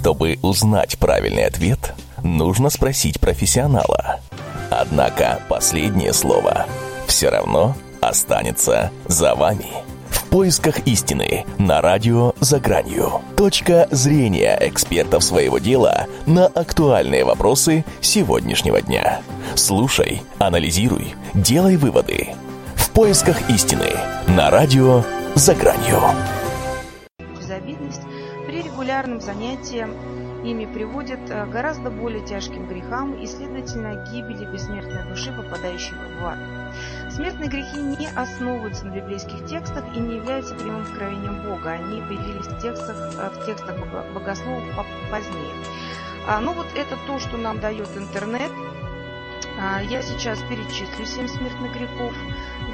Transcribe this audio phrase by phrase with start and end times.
[0.00, 4.20] Чтобы узнать правильный ответ, нужно спросить профессионала.
[4.70, 6.64] Однако последнее слово
[7.06, 9.66] все равно останется за вами.
[10.08, 13.20] В поисках истины на радио «За гранью».
[13.36, 19.20] Точка зрения экспертов своего дела на актуальные вопросы сегодняшнего дня.
[19.54, 22.28] Слушай, анализируй, делай выводы.
[22.74, 23.90] В поисках истины
[24.28, 25.04] на радио
[25.34, 26.00] «За гранью».
[29.00, 29.86] Регулярном занятии
[30.44, 36.38] ими приводит э, гораздо более тяжким грехам и, следовательно, гибели бессмертной души, попадающей в ад.
[37.10, 41.70] Смертные грехи не основываются на библейских текстах и не являются прямым откровением Бога.
[41.70, 43.76] Они появились в текстах, э, в текстах
[44.12, 44.64] богословов
[45.10, 45.54] позднее.
[46.28, 48.52] А, ну вот это то, что нам дает интернет.
[49.58, 52.12] А, я сейчас перечислю семь смертных грехов.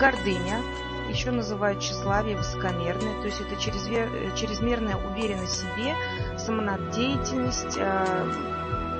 [0.00, 0.60] Гордыня,
[1.08, 5.94] еще называют тщеславие, высокомерное, то есть это чрезмерная уверенность в себе,
[6.38, 8.26] самонадеятельность, а,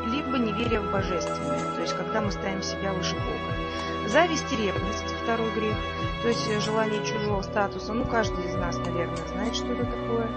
[0.06, 4.08] либо неверие в божественное, то есть когда мы ставим себя выше Бога.
[4.08, 5.76] Зависть и ревность– второй грех,
[6.22, 7.92] то есть желание чужого статуса.
[7.92, 10.28] Ну, каждый из нас, наверное, знает, что это такое.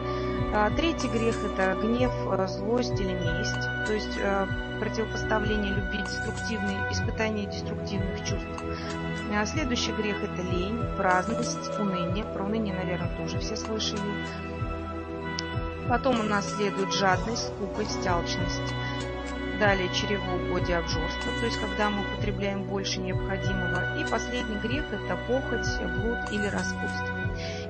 [0.54, 4.18] А, третий грех– это гнев, а, злость или месть, то есть
[4.80, 8.48] противопоставление любви деструктивной, испытание деструктивных чувств.
[9.46, 12.26] Следующий грех– это лень, праздность, уныние.
[12.26, 14.02] Про уныние, наверное, тоже все слышали.
[15.88, 18.74] Потом у нас следует жадность, скупость, алчность.
[19.60, 24.00] Далее чревоугодие, обжорство, то есть когда мы употребляем больше необходимого.
[24.00, 27.19] И последний грех– это похоть, блуд или распутство.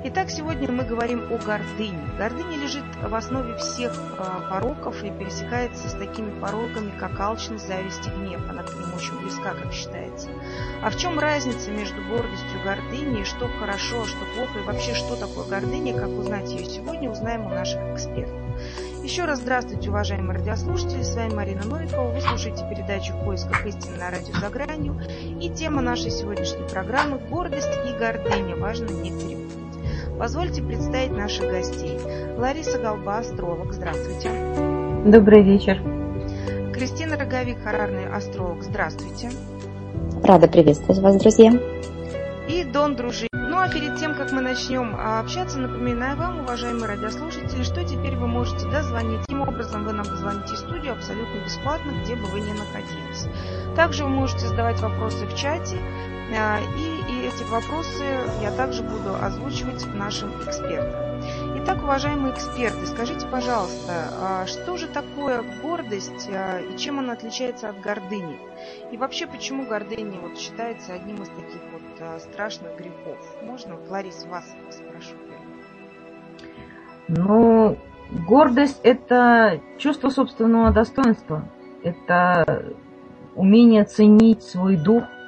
[0.01, 1.99] Итак, сегодня мы говорим о гордыне.
[2.17, 8.07] Гордыня лежит в основе всех э, пороков и пересекается с такими пороками, как алчность, зависть
[8.07, 8.39] и гнев.
[8.49, 10.29] Она к ним очень близка, как считается.
[10.81, 14.93] А в чем разница между гордостью и гордыней, что хорошо, а что плохо, и вообще
[14.93, 18.39] что такое гордыня, как узнать ее сегодня, узнаем у наших экспертов.
[19.03, 21.03] Еще раз здравствуйте, уважаемые радиослушатели.
[21.03, 22.13] С вами Марина Новикова.
[22.13, 24.97] Вы слушаете передачу «В поисках истины» на радио «За гранью».
[25.41, 28.55] И тема нашей сегодняшней программы– гордость и гордыня.
[28.55, 29.58] Важно не перепутать.
[30.19, 31.97] Позвольте представить наших гостей.
[32.37, 33.71] Лариса Голба, астролог.
[33.71, 34.29] Здравствуйте.
[35.05, 35.81] Добрый вечер.
[36.73, 38.61] Кристина Роговик, харарный астролог.
[38.61, 39.31] Здравствуйте.
[40.21, 41.53] Рада приветствовать вас, друзья.
[42.49, 43.27] И Дон Дружи.
[43.31, 48.27] Ну а перед тем, как мы начнем общаться, напоминаю вам, уважаемые радиослушатели, что теперь вы
[48.27, 49.21] можете дозвонить.
[49.21, 53.27] Таким образом, вы нам дозвоните в студию абсолютно бесплатно, где бы вы ни находились.
[53.73, 55.77] Также вы можете задавать вопросы в чате,
[56.37, 56.98] а, и
[57.29, 58.03] эти вопросы
[58.41, 61.21] я также буду озвучивать нашим экспертам.
[61.57, 67.69] Итак, уважаемые эксперты, скажите, пожалуйста, а что же такое гордость а, и чем она отличается
[67.69, 68.39] от гордыни?
[68.91, 73.17] И вообще, почему гордыня вот считается одним из таких вот страшных грехов?
[73.43, 75.15] Можно, вот, Ларис, вас спрошу?
[77.09, 77.77] Ну,
[78.27, 81.43] гордость– это чувство собственного достоинства.
[81.83, 82.73] Это
[83.35, 85.03] умение ценить свой дух–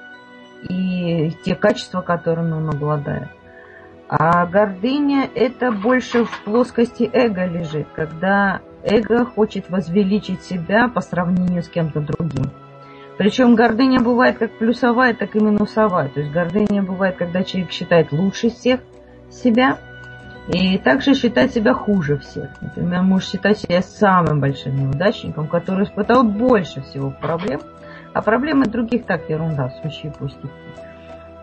[0.70, 3.30] и те качества, которыми он обладает.
[4.08, 11.64] А гордыня это больше в плоскости эго лежит, когда эго хочет возвеличить себя по сравнению
[11.64, 12.52] с кем-то другим.
[13.18, 16.10] Причем гордыня бывает как плюсовая, так и минусовая.
[16.10, 18.82] То есть гордыня бывает, когда человек считает лучше всех
[19.30, 19.78] себя,
[20.48, 22.50] и также считать себя хуже всех.
[22.62, 27.62] Например, может считать себя самым большим неудачником, который испытал больше всего проблем–
[28.14, 30.50] а проблемы других так ерунда, сущие пустяки.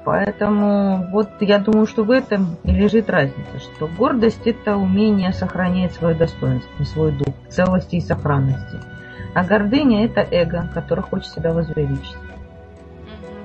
[0.05, 5.93] Поэтому вот я думаю, что в этом и лежит разница, что гордость это умение сохранять
[5.93, 8.81] свое достоинство, свой дух, целости и сохранности.
[9.35, 12.17] А гордыня это эго, которое хочет себя возвеличить.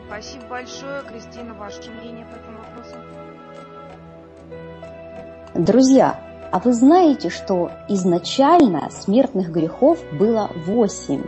[0.07, 1.01] Спасибо большое.
[1.01, 2.95] Кристина, ваше мнение по этому вопросу?
[5.55, 6.19] Друзья,
[6.51, 11.23] а вы знаете, что изначально смертных грехов было восемь?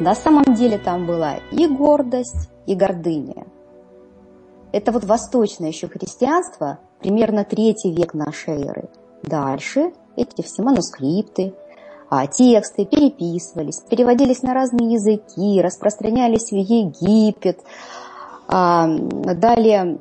[0.00, 3.46] На самом деле там была и гордость, и гордыня.
[4.70, 8.88] Это вот восточное еще христианство, примерно третий век нашей эры.
[9.22, 11.54] Дальше эти все манускрипты,
[12.10, 17.60] а, тексты переписывались, переводились на разные языки, распространялись в Египет,
[18.46, 19.98] а, далее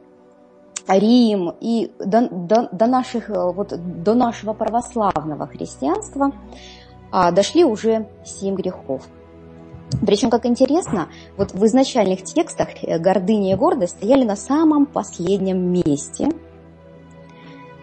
[0.88, 3.74] Рим и до, до, до, наших, вот,
[4.04, 6.32] до нашего православного христианства
[7.12, 9.04] а, дошли уже семь грехов.
[10.06, 15.72] Причем, как интересно, вот в изначальных текстах э, гордыня и гордость стояли на самом последнем
[15.72, 16.30] месте.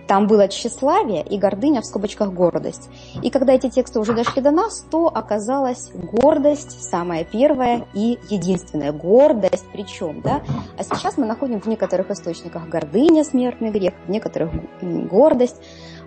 [0.06, 2.90] Там было тщеславие и гордыня в скобочках гордость.
[3.22, 8.92] И когда эти тексты уже дошли до нас, то оказалась гордость самая первая и единственная.
[8.92, 10.42] Гордость причем, да?
[10.76, 14.50] А сейчас мы находим в некоторых источниках гордыня, смертный грех, в некоторых
[14.82, 15.56] гордость.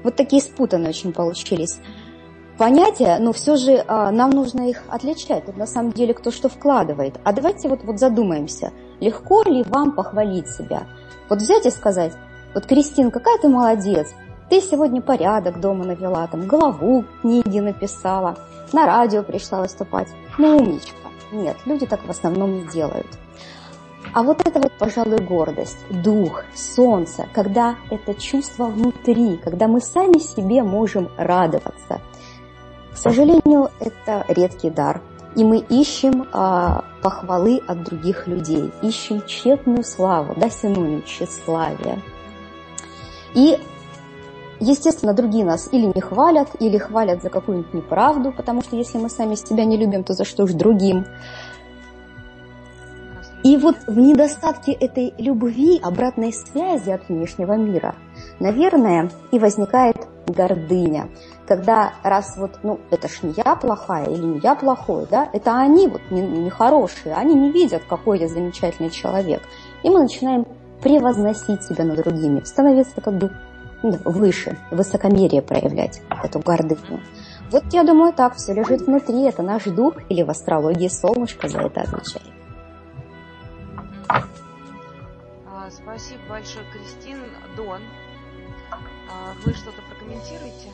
[0.04, 1.80] Вот такие спутанные очень получились
[2.58, 5.46] понятия, но все же а, нам нужно их отличать.
[5.46, 7.20] Тут на самом деле кто что вкладывает.
[7.24, 10.84] А давайте вот, вот задумаемся, легко ли вам похвалить себя?
[11.30, 12.14] Вот взять и сказать,
[12.54, 14.14] вот, Кристин, какая ты молодец,
[14.50, 18.38] ты сегодня порядок дома навела, там, главу книги написала,
[18.74, 20.08] на радио пришла выступать.
[20.38, 20.96] Ну, умничка.
[21.32, 23.08] Нет, люди так в основном не делают.
[24.14, 30.18] А вот это вот, пожалуй, гордость, дух, солнце, когда это чувство внутри, когда мы сами
[30.18, 32.02] себе можем радоваться.
[32.98, 35.02] К сожалению, это редкий дар.
[35.36, 42.02] И мы ищем а, похвалы от других людей, ищем тщетную славу, да, синоним тщеславия.
[43.36, 43.60] И,
[44.60, 49.12] естественно, другие нас или не хвалят, или хвалят за какую-нибудь неправду, потому что если мы
[49.12, 51.06] сами себя не любим, то за что ж другим?
[53.44, 57.94] И вот в недостатке этой любви, обратной связи от внешнего мира,
[58.40, 61.10] наверное, и возникает гордыня.
[61.48, 65.58] Когда раз вот, ну, это ж не я плохая или не я плохой, да, это
[65.58, 69.42] они вот нехорошие, не они не видят, какой я замечательный человек.
[69.82, 70.46] И мы начинаем
[70.82, 73.32] превозносить себя над другими, становиться как бы
[73.82, 77.00] ну, выше, высокомерие проявлять, эту гордыню.
[77.50, 81.60] Вот я думаю, так все лежит внутри, это наш дух или в астрологии солнышко за
[81.60, 82.34] это отвечает.
[84.10, 87.20] А, спасибо большое, Кристин.
[87.56, 87.82] Дон,
[89.10, 90.72] а, вы что-то прокомментируете?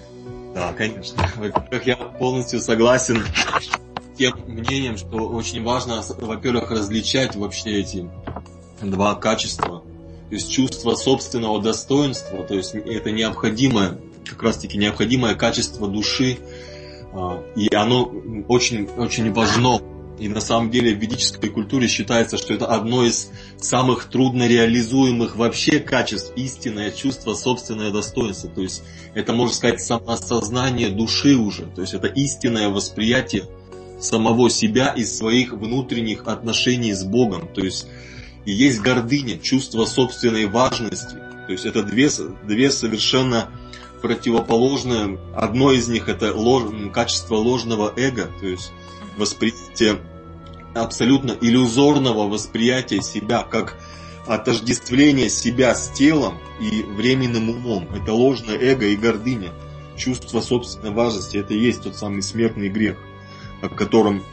[0.53, 1.27] Да, конечно.
[1.35, 8.09] Во-первых, я полностью согласен с тем мнением, что очень важно, во-первых, различать вообще эти
[8.81, 9.83] два качества.
[10.29, 16.37] То есть чувство собственного достоинства, то есть это необходимое, как раз таки необходимое качество души,
[17.13, 18.11] а, и оно
[18.47, 19.79] очень, очень важно
[20.23, 25.35] и на самом деле в ведической культуре считается, что это одно из самых трудно реализуемых
[25.35, 28.49] вообще качеств, истинное чувство, собственное достоинство.
[28.49, 28.83] То есть
[29.15, 31.63] это, можно сказать, самоосознание души уже.
[31.65, 33.43] То есть это истинное восприятие
[33.99, 37.49] самого себя и своих внутренних отношений с Богом.
[37.53, 37.87] То есть
[38.45, 41.15] и есть гордыня, чувство собственной важности.
[41.47, 42.09] То есть это две,
[42.47, 43.49] две совершенно
[44.01, 45.19] противоположные.
[45.35, 48.71] Одно из них это лож, качество ложного эго, то есть
[49.17, 49.99] восприятие
[50.73, 53.77] абсолютно иллюзорного восприятия себя, как
[54.27, 57.89] отождествление себя с телом и временным умом.
[57.93, 59.51] Это ложное эго и гордыня.
[59.97, 62.97] Чувство собственной важности– это и есть тот самый смертный грех,
[63.61, 64.23] о котором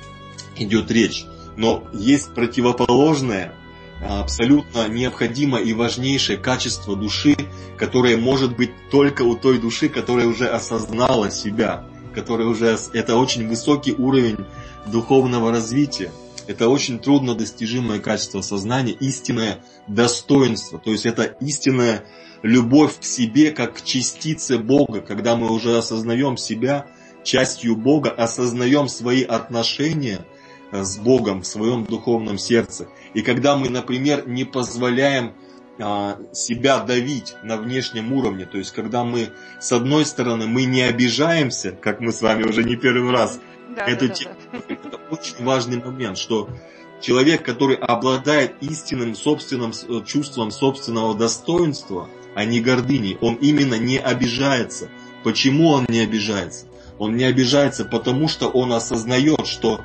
[0.56, 1.26] идет речь.
[1.56, 3.54] Но есть противоположное,
[4.00, 7.36] абсолютно необходимое и важнейшее качество души,
[7.76, 11.84] которое может быть только у той души, которая уже осознала себя,
[12.14, 14.38] которая уже это очень высокий уровень
[14.86, 16.10] духовного развития.
[16.50, 20.80] Это очень трудно достижимое качество сознания, истинное достоинство.
[20.80, 22.02] То есть это истинная
[22.42, 26.88] любовь к себе, как к частице Бога, когда мы уже осознаем себя
[27.22, 30.26] частью Бога, осознаем свои отношения
[30.72, 32.88] э, с Богом в своем духовном сердце.
[33.14, 35.34] И когда мы, например, не позволяем
[35.78, 39.30] а, себя давить на внешнем уровне, то есть когда мы,
[39.60, 43.38] с одной стороны, мы не обижаемся, как мы с вами уже не первый раз
[43.74, 44.34] да, эту да, тему.
[44.52, 44.74] Да, да.
[44.74, 46.48] Это очень важный момент, что
[47.00, 53.98] человек, который обладает истинным собственным э, чувством собственного достоинства, а не гордыней, он именно не
[53.98, 54.88] обижается.
[55.24, 56.66] Почему он не обижается?
[56.98, 59.80] Он не обижается, потому что он осознает, что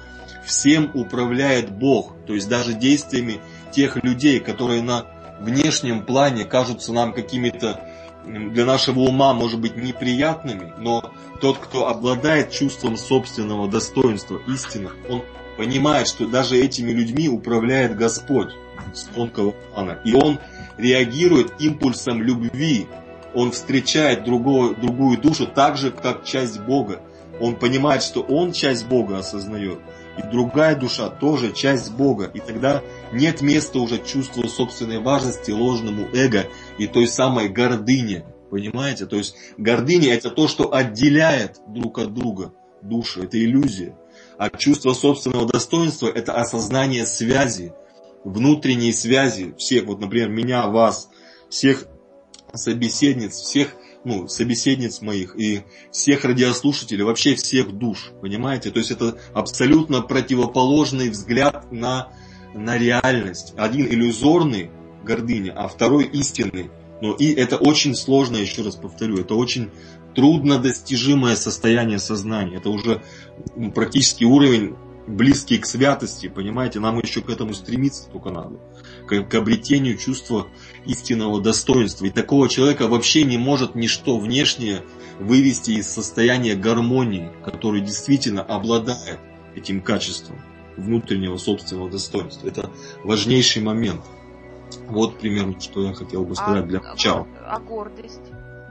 [0.46, 2.14] всем управляет Бог.
[2.28, 3.40] То есть даже действиями
[3.72, 5.08] тех людей, которые на
[5.40, 7.82] внешнем плане кажутся нам какими-то
[8.26, 15.24] для нашего ума, может быть, неприятными, но тот, кто обладает чувством собственного достоинства, истины, он
[15.58, 18.50] понимает, что даже этими людьми управляет Господь
[18.94, 20.00] с тонкого плана.
[20.04, 20.40] И он
[20.78, 22.88] реагирует импульсом любви.
[23.34, 27.02] Он встречает другого, другую душу так же, как часть Бога.
[27.40, 29.80] Он понимает, что он часть Бога осознает.
[30.18, 32.32] И другая душа тоже часть Бога.
[32.34, 36.46] И тогда нет места уже чувству собственной важности, ложному эго
[36.78, 38.26] и той самой гордыне.
[38.50, 39.06] Понимаете?
[39.06, 43.24] То есть гордыня это то, что отделяет друг от друга души.
[43.24, 43.98] Это иллюзия.
[44.38, 47.74] А чувство собственного достоинства это осознание связи,
[48.24, 51.10] внутренней связи всех, вот, например, меня, вас,
[51.50, 51.88] всех
[52.54, 58.70] собеседниц, всех ну, собеседниц моих и всех радиослушателей, вообще всех душ, понимаете?
[58.70, 62.14] То есть это абсолютно противоположный взгляд на,
[62.54, 63.54] на реальность.
[63.58, 64.70] Один иллюзорный,
[65.06, 66.70] гордыня, а второй истинный.
[67.02, 69.70] Но и это очень сложно, еще раз повторю, это очень
[70.16, 72.58] трудно достижимое состояние сознания.
[72.58, 73.02] Это уже
[73.74, 74.76] практически уровень
[75.08, 78.60] близкий к святости, понимаете, нам еще к этому стремиться только надо.
[79.08, 80.48] к, к обретению чувства
[80.86, 82.06] истинного достоинства.
[82.06, 84.84] И такого человека вообще не может ничто внешнее
[85.20, 89.20] вывести из состояния гармонии, который действительно обладает
[89.56, 90.42] этим качеством
[90.76, 92.48] внутреннего собственного достоинства.
[92.48, 92.72] Это
[93.04, 94.02] важнейший момент.
[94.88, 97.28] Вот примерно, что я хотел бы сказать а, для начала.
[97.46, 98.22] А гордость?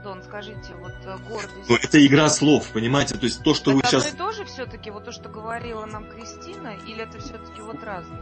[0.03, 1.67] Дон, скажите, вот э, гордость.
[1.67, 3.15] Ну, это игра слов, понимаете?
[3.17, 4.07] То есть то, что это вы сейчас...
[4.07, 8.21] Это тоже все-таки вот то, что говорила нам Кристина, или это все-таки вот разное?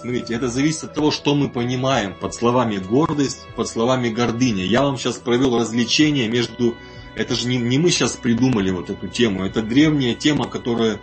[0.00, 4.64] Смотрите, это зависит от того, что мы понимаем под словами гордость, под словами гордыня.
[4.64, 6.74] Я вам сейчас провел развлечение между...
[7.14, 11.00] Это же не, не мы сейчас придумали вот эту тему, это древняя тема, которая...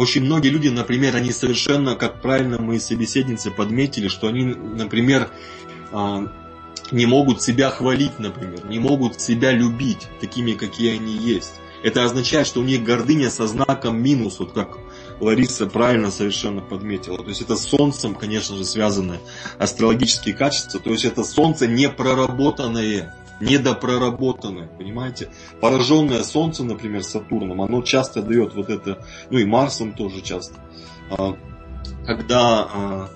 [0.00, 5.28] Очень многие люди, например, они совершенно, как правильно мы собеседницы подметили, что они, например,
[5.92, 6.26] э,
[6.90, 11.52] не могут себя хвалить, например, не могут себя любить такими, какие они есть.
[11.82, 14.78] Это означает, что у них гордыня со знаком минус, вот как
[15.20, 17.18] Лариса правильно совершенно подметила.
[17.18, 19.18] То есть это с Солнцем, конечно же, связаны
[19.58, 20.80] астрологические качества.
[20.80, 25.30] То есть это Солнце не проработанное, недопроработанное, понимаете?
[25.60, 30.60] Пораженное Солнце, например, Сатурном, оно часто дает вот это, ну и Марсом тоже часто.
[31.10, 31.36] А,
[32.04, 33.10] когда а,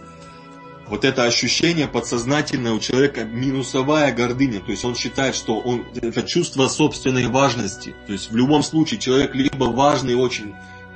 [0.89, 4.61] вот это ощущение подсознательное у человека минусовая гордыня.
[4.61, 7.95] То есть он считает, что он, это чувство собственной важности.
[8.07, 10.55] То есть в любом случае человек либо важный очень,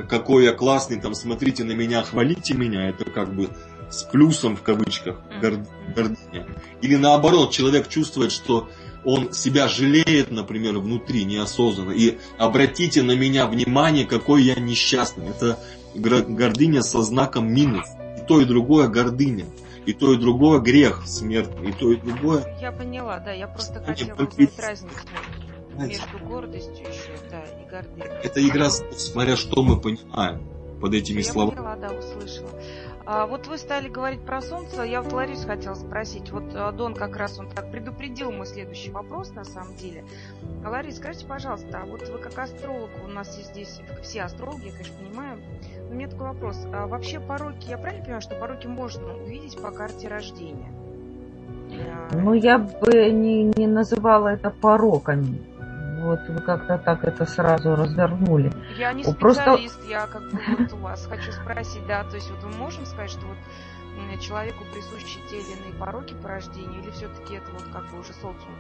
[0.08, 3.49] какой я классный, там смотрите на меня, хвалите меня, это как бы
[3.90, 6.47] с плюсом в кавычках гордыня.
[6.82, 8.68] Или наоборот, человек чувствует, что
[9.05, 11.93] он себя жалеет, например, внутри неосознанно.
[11.93, 15.28] И обратите на меня внимание, какой я несчастный.
[15.28, 15.59] Это
[15.95, 17.87] гордыня со знаком минус.
[18.19, 19.47] И то, и другое гордыня.
[19.87, 22.59] И то, и другое грех смертный, и то, и другое...
[22.61, 24.95] Я поняла, да, я просто хотела узнать разницу
[25.78, 28.05] между гордостью еще, да, и гордыней.
[28.23, 30.43] Это игра, смотря что мы понимаем
[30.81, 31.57] под этими я словами.
[31.57, 32.50] Я поняла, да, услышала.
[33.11, 36.31] А, вот вы стали говорить про солнце, я вот Ларису хотела спросить.
[36.31, 40.05] Вот а, Дон как раз он так предупредил мой следующий вопрос на самом деле.
[40.62, 44.67] А, Ларис, скажите, пожалуйста, а вот вы как астролог, у нас есть здесь все астрологи,
[44.67, 45.38] я, конечно, понимаю,
[45.91, 46.59] у меня такой вопрос.
[46.71, 50.71] А вообще пороки, я правильно понимаю, что пороки можно увидеть по карте рождения?
[52.12, 55.41] Ну, я бы не, не называла это пороками.
[56.09, 58.50] Вот вы как-то так это сразу развернули.
[58.79, 59.91] Я не специалист, Просто...
[59.91, 63.11] я как бы вот у вас хочу спросить, да, то есть вот мы можем сказать,
[63.11, 63.37] что вот
[64.21, 68.12] человеку присущи те или иные пороки по рождению, или все-таки это вот как бы уже
[68.15, 68.55] социум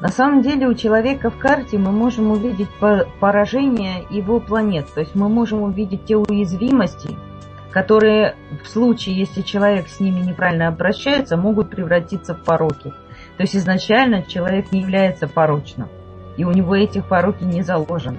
[0.00, 2.68] на самом деле у человека в карте мы можем увидеть
[3.20, 4.86] поражение его планет.
[4.94, 7.16] То есть мы можем увидеть те уязвимости,
[7.70, 12.92] которые в случае, если человек с ними неправильно обращается, могут превратиться в пороки.
[13.40, 15.88] То есть изначально человек не является порочным,
[16.36, 18.18] и у него этих пороки не заложены.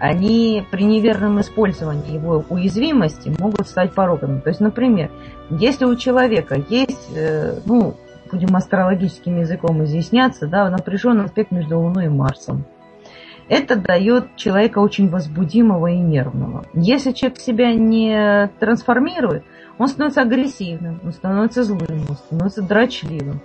[0.00, 4.40] Они при неверном использовании его уязвимости могут стать пороками.
[4.40, 5.08] То есть, например,
[5.50, 7.94] если у человека есть, э, ну,
[8.28, 12.64] будем астрологическим языком изъясняться, да, напряженный аспект между Луной и Марсом.
[13.48, 16.64] Это дает человека очень возбудимого и нервного.
[16.74, 19.44] Если человек себя не трансформирует,
[19.78, 23.42] он становится агрессивным, он становится злым, он становится дрочливым.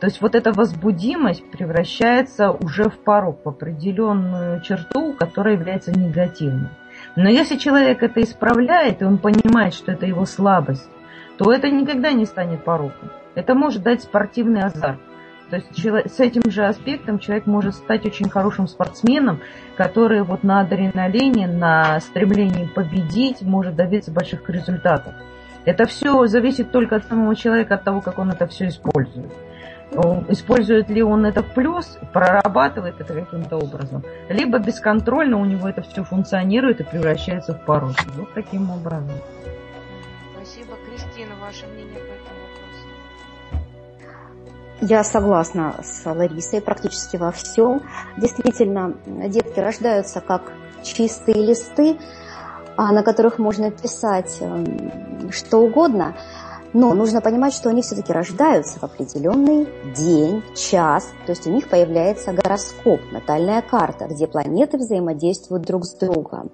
[0.00, 6.68] То есть вот эта возбудимость превращается уже в порог, в определенную черту, которая является негативной.
[7.14, 10.88] Но если человек это исправляет, и он понимает, что это его слабость,
[11.38, 13.10] то это никогда не станет пороком.
[13.34, 15.00] Это может дать спортивный азарт.
[15.48, 19.40] То есть с этим же аспектом человек может стать очень хорошим спортсменом,
[19.76, 25.14] который вот на адреналине, на стремлении победить может добиться больших результатов.
[25.64, 29.32] Это все зависит только от самого человека, от того, как он это все использует.
[30.28, 35.82] Использует ли он это в плюс, прорабатывает это каким-то образом, либо бесконтрольно у него это
[35.82, 38.16] все функционирует и превращается в порочность.
[38.16, 39.10] Вот таким образом.
[40.34, 42.46] Спасибо, Кристина, ваше мнение по этому
[44.82, 47.82] я согласна с Ларисой практически во всем.
[48.18, 51.96] Действительно, детки рождаются как чистые листы,
[52.76, 56.14] а, на которых можно писать эм, что угодно,
[56.72, 61.68] но нужно понимать, что они все-таки рождаются в определенный день, час, то есть у них
[61.68, 66.50] появляется гороскоп, натальная карта, где планеты взаимодействуют друг с другом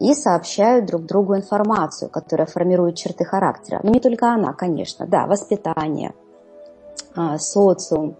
[0.00, 3.80] и сообщают друг другу информацию, которая формирует черты характера.
[3.82, 6.14] Но не только она, конечно, да, воспитание,
[7.14, 8.16] а, социум.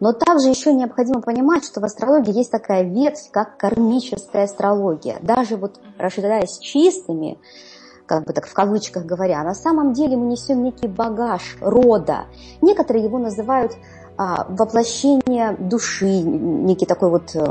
[0.00, 5.18] Но также еще необходимо понимать, что в астрологии есть такая ветвь, как кармическая астрология.
[5.22, 7.38] Даже вот рождаясь чистыми,
[8.08, 12.24] как бы так в кавычках говоря, на самом деле мы несем некий багаж рода.
[12.62, 13.76] Некоторые его называют
[14.16, 17.50] а, воплощение души, некий такой вот а,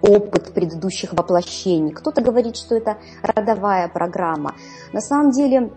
[0.00, 1.92] опыт предыдущих воплощений.
[1.92, 4.54] Кто-то говорит, что это родовая программа.
[4.92, 5.70] На самом деле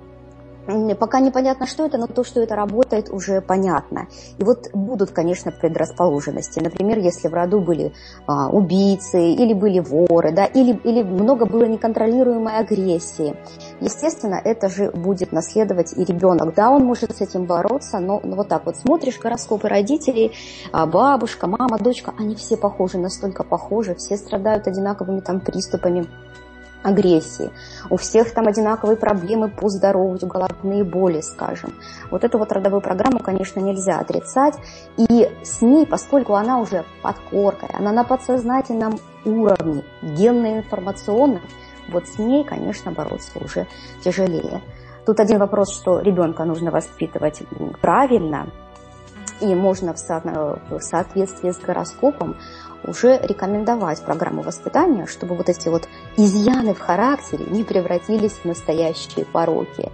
[0.99, 4.07] Пока непонятно, что это, но то, что это работает, уже понятно.
[4.37, 6.59] И вот будут, конечно, предрасположенности.
[6.59, 7.93] Например, если в роду были
[8.27, 13.35] а, убийцы, или были воры, да, или, или много было неконтролируемой агрессии.
[13.79, 16.53] Естественно, это же будет наследовать и ребенок.
[16.53, 20.33] Да, он может с этим бороться, но, но вот так вот смотришь гороскопы родителей,
[20.71, 26.05] а, бабушка, мама, дочка, они все похожи, настолько похожи, все страдают одинаковыми там приступами
[26.83, 27.51] агрессии.
[27.89, 31.73] У всех там одинаковые проблемы по здоровью, головные боли, скажем.
[32.09, 34.55] Вот эту вот родовую программу, конечно, нельзя отрицать.
[34.97, 41.41] И с ней, поскольку она уже под коркой, она на подсознательном уровне, генно-информационном,
[41.89, 43.67] вот с ней, конечно, бороться уже
[44.03, 44.61] тяжелее.
[45.05, 47.41] Тут один вопрос, что ребенка нужно воспитывать
[47.81, 48.47] правильно,
[49.39, 52.37] и можно в соответствии с гороскопом
[52.83, 59.25] уже рекомендовать программу воспитания, чтобы вот эти вот изъяны в характере не превратились в настоящие
[59.25, 59.91] пороки.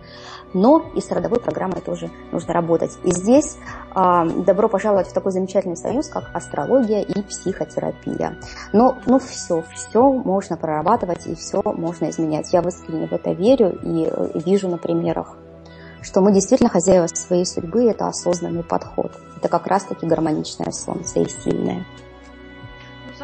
[0.54, 2.98] Но и с родовой программой тоже нужно работать.
[3.04, 3.58] И здесь
[3.94, 8.38] э, добро пожаловать в такой замечательный союз, как астрология и психотерапия.
[8.72, 12.54] Но ну, все, все можно прорабатывать и все можно изменять.
[12.54, 15.36] Я искренне в это верю и, и вижу на примерах
[16.04, 19.12] что мы действительно хозяева своей судьбы, это осознанный подход.
[19.36, 21.86] Это как раз-таки гармоничное солнце и сильное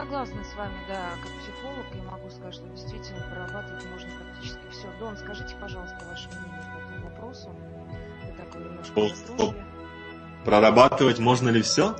[0.04, 4.88] согласна с вами, да, как психолог, я могу сказать, что действительно прорабатывать можно практически все.
[5.00, 7.50] Дон, скажите, пожалуйста, ваше мнение по этому вопросу.
[8.28, 9.56] Вы такой немножко
[10.44, 11.96] Прорабатывать можно ли все?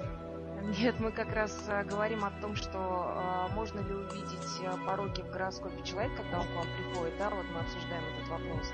[0.78, 5.22] Нет, мы как раз а, говорим о том, что а, можно ли увидеть а, пороки
[5.22, 8.74] в гороскопе человека, когда он к вам приходит, да, вот мы обсуждаем этот вопрос.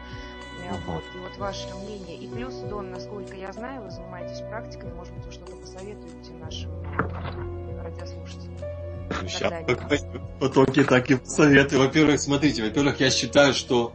[0.60, 0.94] Uh-huh.
[0.94, 2.18] Вот, и вот ваше мнение.
[2.18, 6.72] И плюс, Дон, насколько я знаю, вы занимаетесь практикой, может быть, вы что-то посоветуете нашим
[7.84, 8.79] радиослушателям.
[9.28, 9.54] Сейчас
[10.39, 11.78] потоки так и советы.
[11.78, 13.94] Во-первых, смотрите, во-первых, я считаю, что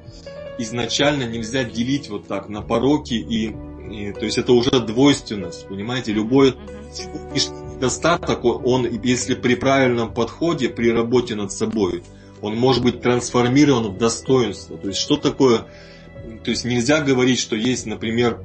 [0.58, 3.54] изначально нельзя делить вот так на пороки и,
[3.90, 6.56] и то есть это уже двойственность, понимаете, любой
[7.74, 12.02] недостаток, он, если при правильном подходе, при работе над собой,
[12.40, 14.76] он может быть трансформирован в достоинство.
[14.76, 15.66] То есть что такое,
[16.44, 18.40] то есть нельзя говорить, что есть, например,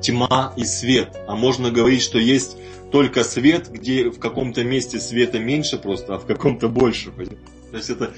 [0.00, 2.56] тьма и свет, а можно говорить, что есть
[2.90, 7.10] только свет, где в каком-то месте света меньше просто, а в каком-то больше.
[7.10, 8.12] То есть это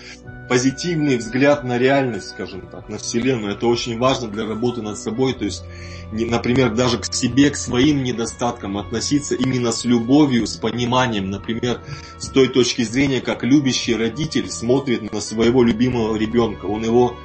[0.49, 3.53] позитивный взгляд на реальность, скажем так, на Вселенную.
[3.53, 5.33] Это очень важно для работы над собой.
[5.35, 5.63] То есть,
[6.11, 11.31] например, даже к себе, к своим недостаткам относиться именно с любовью, с пониманием.
[11.31, 11.81] Например,
[12.19, 16.67] с той точки зрения, как любящий родитель смотрит на своего любимого ребенка.
[16.67, 17.17] Он его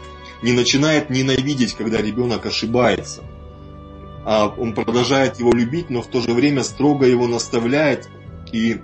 [0.44, 3.39] не начинает ненавидеть, когда ребенок ошибается а
[4.30, 8.10] он продолжает его любить, но в то же время строго его наставляет
[8.52, 8.80] и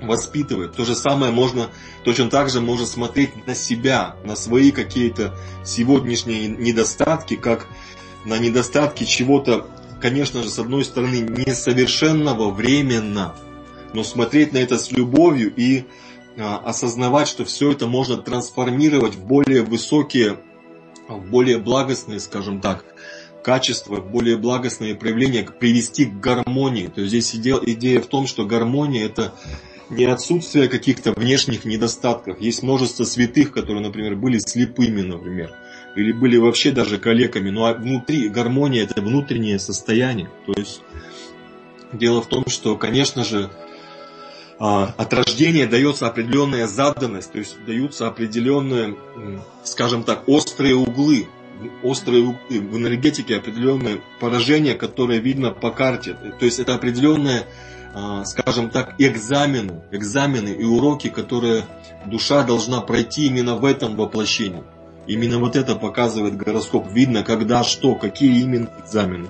[0.00, 0.74] воспитывает.
[0.74, 1.68] То же самое можно,
[2.04, 7.66] точно так же можно смотреть на себя, на свои какие-то сегодняшние недостатки, как
[8.24, 9.66] на недостатки чего-то,
[10.00, 13.34] конечно же, с одной стороны, несовершенного временно,
[13.92, 15.84] но смотреть на это с любовью и
[16.38, 20.38] а, осознавать, что все это можно трансформировать в более высокие,
[21.08, 22.84] в более благостные, скажем так,
[23.48, 26.88] качества, более благостные проявления привести к гармонии.
[26.88, 29.32] То есть здесь идея, идея в том, что гармония это
[29.88, 32.42] не отсутствие каких-то внешних недостатков.
[32.42, 35.50] Есть множество святых, которые, например, были слепыми, например,
[35.96, 37.48] или были вообще даже калеками.
[37.48, 40.28] Ну а внутри гармония это внутреннее состояние.
[40.44, 40.82] То есть
[41.94, 43.48] дело в том, что, конечно же,
[44.58, 48.94] а, от рождения дается определенная заданность, то есть даются определенные,
[49.64, 51.28] скажем так, острые углы
[51.82, 56.16] острые углы в энергетике определенное поражение, которое видно по карте.
[56.38, 57.46] То есть это определенные,
[57.94, 61.64] а, скажем так, экзамены, экзамены и уроки, которые
[62.06, 64.62] душа должна пройти именно в этом воплощении.
[65.06, 66.92] Именно вот это показывает гороскоп.
[66.92, 69.28] Видно, когда, что, какие именно экзамены.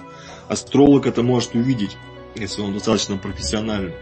[0.48, 1.96] Астролог это может увидеть,
[2.34, 3.94] если он достаточно профессиональный.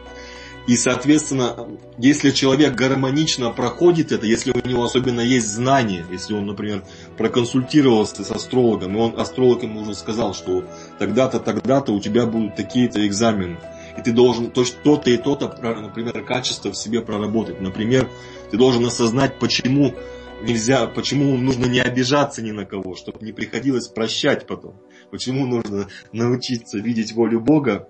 [0.66, 6.46] И, соответственно, если человек гармонично проходит это, если у него особенно есть знания, если он,
[6.46, 6.82] например,
[7.16, 10.64] проконсультировался с астрологом, и он астролог ему уже сказал, что
[10.98, 13.58] тогда-то, тогда-то у тебя будут такие-то экзамены,
[13.96, 17.60] и ты должен то, то-то и то-то, например, качество в себе проработать.
[17.60, 18.08] Например,
[18.50, 19.94] ты должен осознать, почему
[20.42, 24.80] нельзя, почему нужно не обижаться ни на кого, чтобы не приходилось прощать потом.
[25.12, 27.88] Почему нужно научиться видеть волю Бога,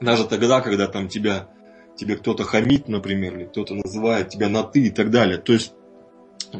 [0.00, 1.48] даже тогда, когда там тебя
[1.96, 5.38] тебе кто-то хамит, например, или кто-то называет тебя на ты и так далее.
[5.38, 5.72] То есть,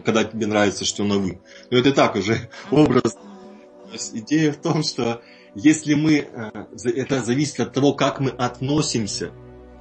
[0.05, 1.41] когда тебе нравится, что на вы.
[1.71, 3.13] Но это так уже образ.
[3.13, 5.23] То есть, идея в том, что
[5.55, 6.51] если мы, э,
[6.85, 9.31] это зависит от того, как мы относимся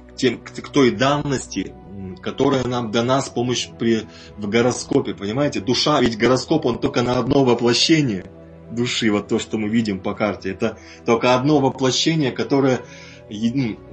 [0.08, 1.74] к, тем, к той данности,
[2.22, 5.60] которая нам дана с помощью при, в гороскопе, понимаете?
[5.60, 8.26] Душа, ведь гороскоп, он только на одно воплощение.
[8.70, 10.50] души, вот то, что мы видим по карте.
[10.50, 12.80] Это только одно воплощение, которое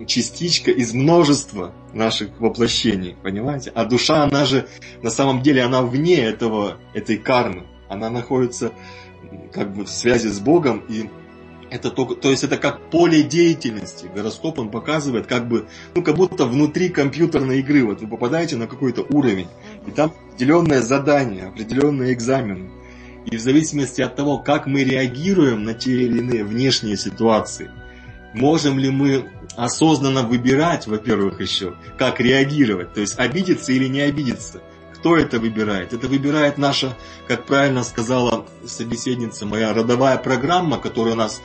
[0.06, 3.72] частичка из множества наших воплощений, понимаете?
[3.74, 4.68] А душа, она же,
[5.02, 7.64] на самом деле, она вне этого, этой кармы.
[7.90, 8.72] Она находится
[9.52, 11.10] как бы в связи с Богом, и
[11.70, 14.08] это только, то есть это как поле деятельности.
[14.14, 17.84] Гороскоп он показывает как бы, ну как будто внутри компьютерной игры.
[17.84, 19.48] Вот вы попадаете на какой-то уровень,
[19.88, 22.70] и там определенное задание, определенные экзамены.
[23.26, 27.72] И в зависимости от того, как мы реагируем на те или иные внешние ситуации,
[28.34, 34.62] можем ли мы осознанно выбирать, во-первых, еще, как реагировать, то есть обидеться или не обидеться.
[34.96, 35.92] Кто это выбирает?
[35.92, 36.96] Это выбирает наша,
[37.28, 41.42] как правильно сказала собеседница, моя родовая программа, которую нас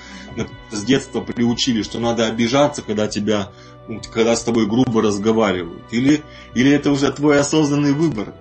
[0.70, 3.50] с детства приучили, что надо обижаться, когда тебя,
[4.12, 5.82] когда с тобой грубо разговаривают.
[5.90, 6.22] Или,
[6.54, 8.32] или это уже твой осознанный выбор.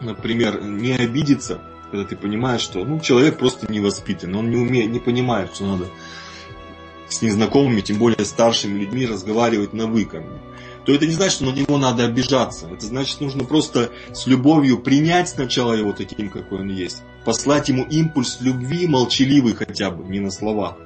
[0.00, 4.90] Например, не обидеться, когда ты понимаешь, что ну, человек просто не воспитан, он не умеет,
[4.90, 5.84] не понимает, что надо
[7.10, 10.08] с незнакомыми, тем более старшими людьми разговаривать на «вы»
[10.86, 12.66] то это не значит, что на него надо обижаться.
[12.66, 17.02] Это значит, нужно просто с любовью принять сначала его таким, какой он есть.
[17.24, 20.78] Послать ему импульс любви, молчаливый хотя бы, не на слова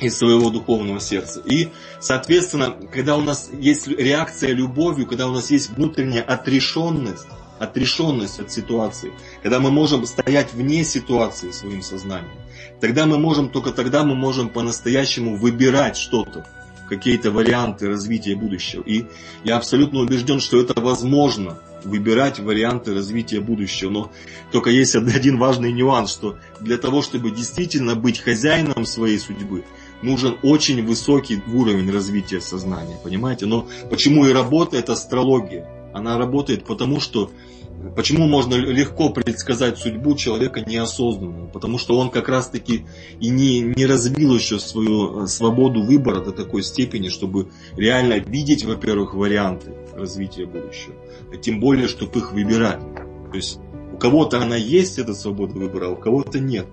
[0.00, 1.42] из своего духовного сердца.
[1.44, 1.68] И,
[2.00, 7.26] соответственно, когда у нас есть реакция любовью, когда у нас есть внутренняя отрешенность,
[7.58, 12.32] отрешенность от ситуации, когда мы можем стоять вне ситуации своим сознанием,
[12.80, 16.46] тогда мы можем, только тогда мы можем по-настоящему выбирать что-то,
[16.88, 18.82] какие-то варианты развития будущего.
[18.82, 19.06] И
[19.44, 23.90] я абсолютно убежден, что это возможно, выбирать варианты развития будущего.
[23.90, 24.12] Но
[24.52, 29.64] только есть один важный нюанс, что для того, чтобы действительно быть хозяином своей судьбы,
[30.02, 33.46] нужен очень высокий уровень развития сознания, понимаете?
[33.46, 35.68] Но почему и работает астрология?
[35.92, 37.30] Она работает потому, что
[37.94, 41.46] Почему можно легко предсказать судьбу человека неосознанного?
[41.46, 42.86] Потому что он как раз-таки
[43.20, 48.64] и не, не развил еще свою э, свободу выбора до такой степени, чтобы реально видеть,
[48.64, 50.94] во-первых, варианты развития будущего,
[51.32, 52.80] а тем более, чтобы их выбирать.
[53.30, 53.58] То есть
[53.92, 56.66] у кого-то она есть, эта свобода выбора, а у кого-то нет.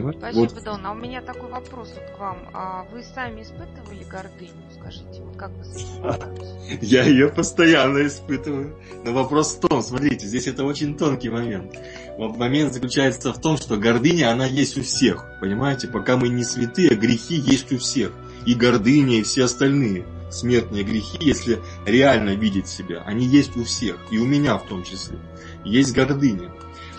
[0.00, 0.64] Спасибо, вот.
[0.64, 0.86] Дон.
[0.86, 2.38] А у меня такой вопрос вот к вам.
[2.52, 4.50] А вы сами испытывали гордыню?
[4.78, 8.78] Скажите, вот как вы с этим Я ее постоянно испытываю.
[9.04, 11.74] Но вопрос в том, смотрите, здесь это очень тонкий момент.
[12.16, 15.26] Вот момент заключается в том, что гордыня, она есть у всех.
[15.40, 18.12] Понимаете, пока мы не святые, грехи есть у всех.
[18.46, 23.98] И гордыня, и все остальные смертные грехи, если реально видеть себя, они есть у всех,
[24.10, 25.18] и у меня в том числе.
[25.64, 26.50] Есть гордыня.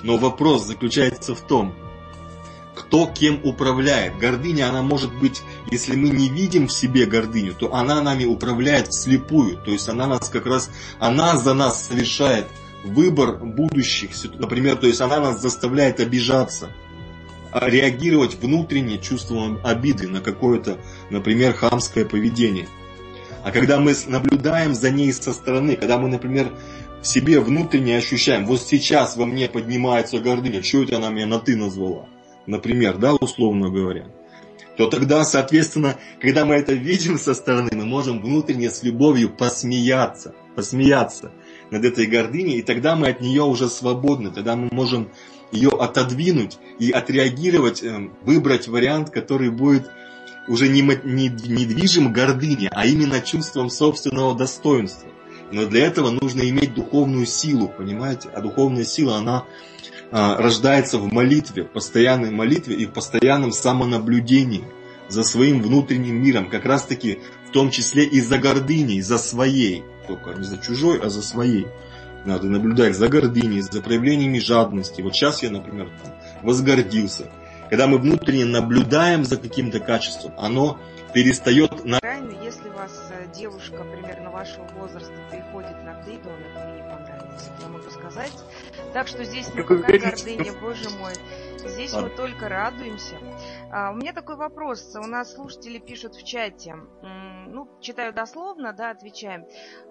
[0.03, 1.73] Но вопрос заключается в том,
[2.75, 4.17] кто кем управляет.
[4.17, 8.87] Гордыня, она может быть, если мы не видим в себе гордыню, то она нами управляет
[8.87, 9.57] вслепую.
[9.57, 12.47] То есть она нас как раз, она за нас совершает
[12.83, 16.69] выбор будущих, например, то есть она нас заставляет обижаться,
[17.51, 20.77] а реагировать внутренне чувством обиды на какое-то,
[21.09, 22.67] например, хамское поведение.
[23.43, 26.51] А когда мы наблюдаем за ней со стороны, когда мы, например,
[27.01, 31.39] в себе внутренне ощущаем, вот сейчас во мне поднимается гордыня, что это она меня на
[31.39, 32.07] «ты» назвала?
[32.45, 34.07] Например, да, условно говоря,
[34.77, 40.33] то тогда, соответственно, когда мы это видим со стороны, мы можем внутренне с любовью посмеяться,
[40.55, 41.31] посмеяться
[41.69, 45.11] над этой гордыней, и тогда мы от нее уже свободны, тогда мы можем
[45.51, 49.89] ее отодвинуть и отреагировать, э, выбрать вариант, который будет
[50.47, 55.09] уже не, не, не движим гордыней, а именно чувством собственного достоинства.
[55.51, 58.29] Но для этого нужно иметь духовную силу, понимаете?
[58.29, 59.45] А духовная сила, она
[60.13, 64.63] рождается в молитве, постоянной молитве и в постоянном самонаблюдении
[65.09, 69.83] за своим внутренним миром, как раз таки в том числе и за гордыней, за своей,
[70.07, 71.65] только не за чужой, а за своей.
[72.25, 75.01] Надо наблюдать за гордыней, за проявлениями жадности.
[75.01, 75.91] Вот сейчас я, например,
[76.43, 77.31] возгордился.
[77.69, 80.79] Когда мы внутренне наблюдаем за каким-то качеством, оно
[81.13, 81.83] перестает...
[82.21, 82.43] На...
[82.43, 87.51] Если у вас э, девушка примерно вашего возраста приходит на то это мне не понравится.
[87.59, 88.33] Я могу сказать,
[88.93, 91.13] так что здесь никакая гордыня, боже мой.
[91.57, 93.15] Здесь мы только радуемся.
[93.71, 94.95] А, у меня такой вопрос.
[94.95, 96.75] У нас слушатели пишут в чате.
[97.47, 99.45] Ну, читаю дословно, да, отвечаем.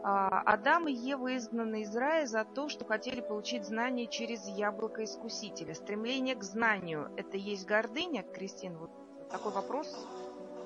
[0.04, 5.02] А, Адам и Ева изгнаны из рая за то, что хотели получить знания через яблоко
[5.02, 5.74] искусителя.
[5.74, 8.78] Стремление к знанию– это есть гордыня, Кристина?
[8.78, 8.90] Вот
[9.30, 9.88] такой вопрос.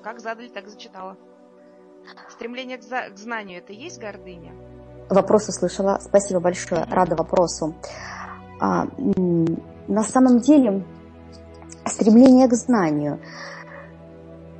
[0.03, 1.17] Как задали, так зачитала.
[2.29, 3.09] Стремление к, за...
[3.13, 4.51] к знанию– это есть гордыня?
[5.09, 5.99] Вопрос услышала.
[6.01, 6.85] Спасибо большое.
[6.89, 7.75] Рада вопросу.
[8.59, 8.87] А,
[9.87, 10.83] на самом деле
[11.85, 13.19] стремление к знанию.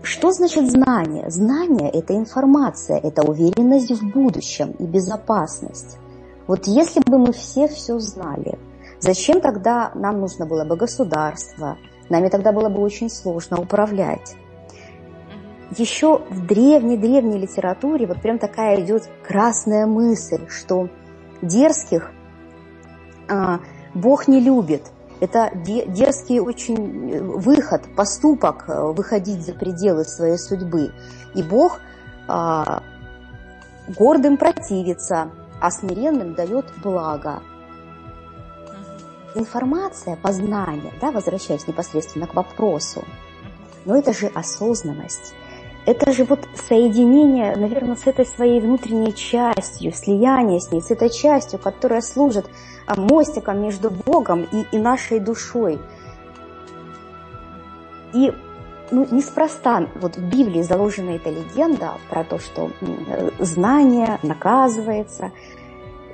[0.03, 1.29] Что значит знание?
[1.29, 5.97] Знание– это информация, это уверенность в будущем и безопасность.
[6.47, 8.57] Вот если бы мы все все знали,
[8.99, 11.77] Зачем тогда нам нужно было бы государство?
[12.09, 14.35] Нами тогда было бы очень сложно управлять.
[15.75, 20.89] Еще в древней-древней литературе вот прям такая идет красная мысль, что
[21.41, 22.11] дерзких
[23.27, 23.59] а,
[23.93, 24.83] Бог не любит.
[25.19, 30.91] Это дерзкий очень э, выход, поступок э, выходить за пределы своей судьбы.
[31.33, 31.79] И Бог
[32.27, 32.83] а,
[33.87, 37.41] гордым противится, а смиренным дает благо.
[39.33, 43.03] Информация, познание, да, возвращаясь непосредственно к вопросу,
[43.85, 45.33] но это же осознанность.
[45.87, 51.09] Это же вот соединение, наверное, с этой своей внутренней частью, слияние с ней, с этой
[51.09, 52.45] частью, которая служит
[52.85, 55.79] а, мостиком между Богом и, и нашей душой.
[58.13, 58.33] И
[58.91, 62.69] ну, неспроста вот в Библии заложена эта легенда про то, что
[63.39, 65.31] знание наказывается.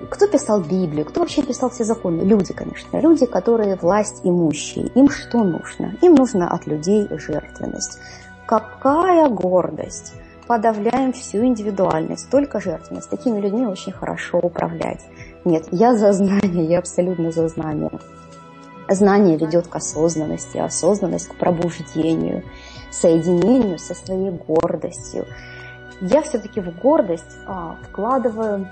[0.08, 1.04] Кто писал Библию?
[1.04, 2.22] Кто вообще писал все законы?
[2.22, 3.00] Люди, конечно.
[3.00, 4.90] Люди, которые власть имущие.
[4.90, 5.96] Им что нужно?
[6.04, 7.98] Им нужно от людей жертвенность.
[8.45, 10.13] Какая гордость!
[10.47, 13.10] Подавляем всю индивидуальность, только жертвенность.
[13.10, 14.99] Такими людьми очень хорошо управлять.
[15.45, 17.91] Нет, я за знание, я абсолютно за знание.
[18.89, 22.43] Знание ведет к осознанности, осознанность к пробуждению,
[22.91, 25.25] соединению со своей гордостью.
[26.01, 28.67] Я все-таки в гордость а, вкладываю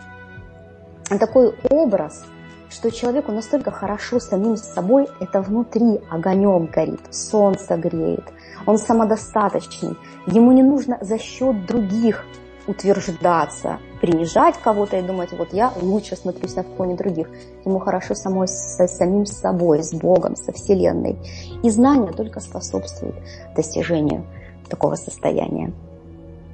[1.08, 2.26] такой образ,
[2.70, 8.24] что человеку настолько хорошо самим собой, это внутри огонек горит, солнце греет,
[8.66, 9.98] он самодостаточный,
[10.28, 12.26] ему не нужно за счет других
[12.68, 17.28] утверждаться, принижать кого-то и думать, вот я лучше смотрюсь на фоне других.
[17.66, 21.18] Ему хорошо самой со самим собой, с Богом, со Вселенной.
[21.64, 23.16] И знание только способствует
[23.56, 24.26] достижению
[24.70, 25.74] такого состояния.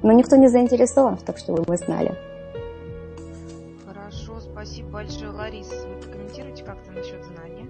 [0.02, 2.14] Но никто не заинтересован в том, чтобы мы знали.
[3.86, 5.86] Хорошо, спасибо большое, Лариса.
[5.86, 7.66] Вы прокомментируете как-то насчет знания?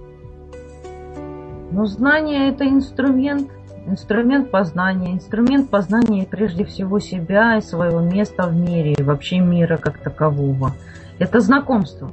[1.70, 3.51] Ну, знание– это инструмент,
[3.88, 5.12] инструмент познания.
[5.12, 10.72] Инструмент познания прежде всего себя и своего места в мире, и вообще мира как такового.
[11.18, 12.11] Это знакомство.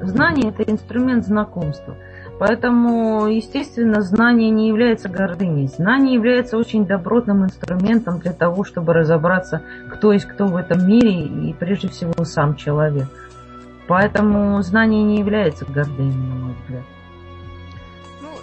[0.00, 1.96] Знание– это инструмент знакомства.
[2.38, 5.66] Поэтому, естественно, знание не является гордыней.
[5.66, 11.24] Знание является очень добротным инструментом для того, чтобы разобраться, кто есть кто в этом мире,
[11.24, 13.08] и прежде всего сам человек.
[13.88, 16.84] Поэтому знание не является гордыней, на мой взгляд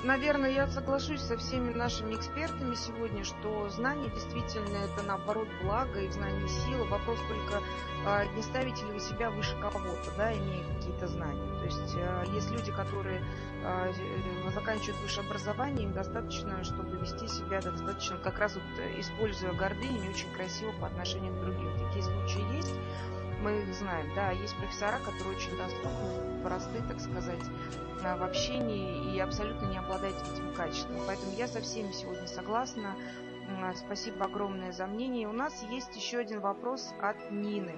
[0.05, 6.07] наверное, я соглашусь со всеми нашими экспертами сегодня, что знание действительно это наоборот благо и
[6.07, 6.85] в знании сила.
[6.85, 7.63] Вопрос только,
[8.05, 11.59] а, не ставите ли вы себя выше кого-то, да, имея какие-то знания.
[11.59, 13.23] То есть а, есть люди, которые
[13.63, 18.99] а, э, заканчивают высшее образование, им достаточно, чтобы вести себя достаточно, как раз вот э,
[18.99, 21.71] используя гордыню, не очень красиво по отношению к другим.
[21.87, 22.75] Такие случаи есть
[23.45, 27.43] мы их знаем, да, есть профессора, которые очень доступны, просты, так сказать,
[28.01, 30.97] в общении и абсолютно не обладает этим качеством.
[31.05, 32.95] Поэтому я со всеми сегодня согласна.
[33.75, 35.27] Спасибо огромное за мнение.
[35.27, 37.75] У нас есть еще один вопрос от Нины.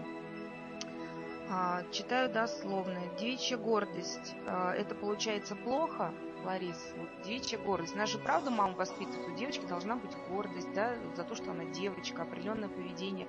[1.49, 2.99] А, читаю дословно.
[3.19, 4.36] Девичья гордость.
[4.47, 6.13] А, это получается плохо,
[6.45, 6.93] Ларис?
[7.25, 7.95] Девичья гордость.
[8.08, 9.27] Же правда мама воспитывает.
[9.27, 13.27] У девочки должна быть гордость, да, за то, что она девочка, определенное поведение.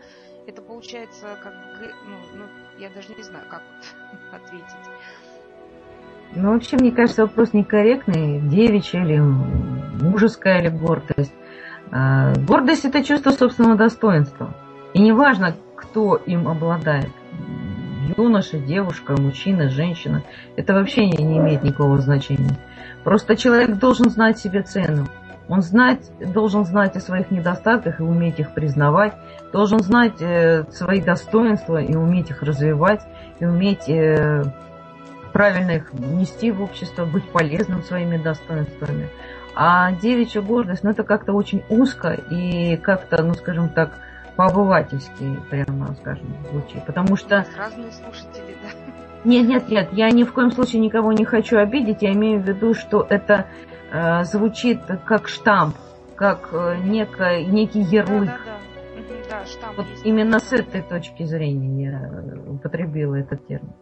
[0.49, 1.53] Это получается как...
[2.07, 2.45] Ну, ну
[2.79, 3.61] я даже не знаю, как
[4.33, 4.65] ответить.
[6.35, 8.41] Ну, вообще, мне кажется, вопрос некорректный.
[8.41, 11.35] Девичья или мужеская или гордость.
[11.91, 14.55] А, гордость– это чувство собственного достоинства.
[14.95, 17.11] И неважно, кто им обладает.
[18.17, 20.23] Юноша, девушка, мужчина, женщина.
[20.57, 22.59] Это вообще не, не имеет никакого значения.
[23.05, 25.09] Просто человек должен знать себе цену.
[25.49, 29.15] Он знать, должен знать о своих недостатках и уметь их признавать,
[29.53, 33.01] должен знать э, свои достоинства и уметь их развивать,
[33.41, 34.45] и уметь э,
[35.33, 39.09] правильно их нести в общество, быть полезным своими достоинствами.
[39.55, 43.99] А девичья гордость, ну это как-то очень узко и как-то, ну скажем так,
[44.37, 46.85] по-обывательски, прямо скажем, звучит.
[46.85, 47.45] Потому что...
[47.57, 48.69] Разные слушатели, да?
[49.25, 52.03] Нет, нет, нет, я ни в коем случае никого не хочу обидеть.
[52.03, 53.47] Я имею в виду, что это
[54.25, 55.77] звучит как штамп,
[56.17, 58.27] как э, некий, некий ярлык.
[58.27, 58.59] Да, да, да.
[59.31, 63.75] Да, штамп вот именно с этой точки зрения я употребила этот термин.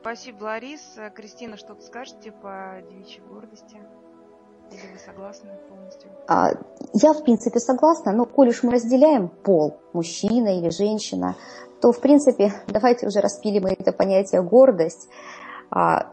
[0.00, 0.96] Спасибо, Ларис.
[1.14, 3.76] Кристина, что-то скажете по девичьей гордости?
[4.70, 6.08] Или вы согласны полностью?
[6.26, 6.52] А,
[6.94, 11.36] я, в принципе, согласна, но коль уж мы разделяем пол, мужчина или женщина,
[11.82, 15.08] то, в принципе, давайте уже распилим это понятие гордость.
[15.70, 16.10] А,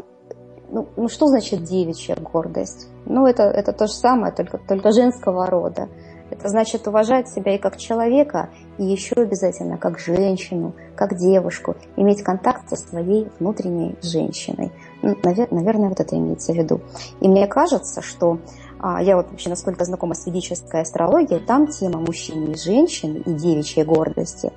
[0.69, 2.87] ну, ну, что значит девичья гордость?
[3.05, 5.87] Ну, это, это то же самое, только, только женского рода.
[6.29, 12.21] Это значит уважать себя и как человека, и еще обязательно как женщину, как девушку, иметь
[12.21, 14.71] контакт со своей внутренней женщиной.
[15.01, 16.81] Наверное, вот это имеется в виду.
[17.21, 18.39] И мне кажется, что
[18.79, 23.33] а, я вот вообще, насколько знакома с ведической астрологией, там тема мужчин и женщин и
[23.33, 24.51] девичьей гордости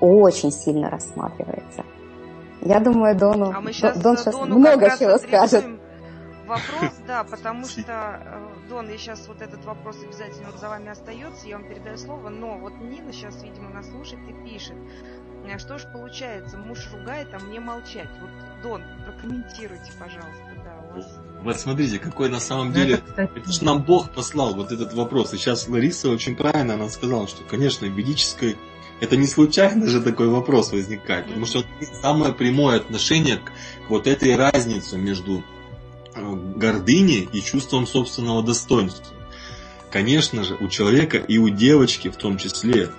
[0.00, 1.84] очень сильно рассматривается.
[2.64, 5.64] Я думаю, Дону, а мы сейчас Дон сейчас Дону много чего скажет.
[6.46, 11.46] Вопрос, да, потому что, э, Дон, я сейчас вот этот вопрос обязательно за вами остается,
[11.46, 14.76] я вам передаю слово, но вот Нина сейчас, видимо, нас слушает и пишет.
[15.46, 18.08] «Э, что ж получается, муж ругает, а мне молчать.
[18.20, 18.30] Вот,
[18.62, 21.18] Дон, прокомментируйте, пожалуйста, да, у вас...
[21.42, 25.34] Вот смотрите, какой на самом деле, это же нам Бог послал вот этот вопрос.
[25.34, 28.56] И сейчас Лариса очень правильно она сказала, что, конечно, ведической
[29.04, 31.64] это не случайно же такой вопрос возникает, потому что
[32.00, 33.52] самое прямое отношение к
[33.88, 35.44] вот этой разнице между
[36.14, 39.14] э, гордыней и чувством собственного достоинства.
[39.90, 42.90] Конечно же, у человека и у девочки в том числе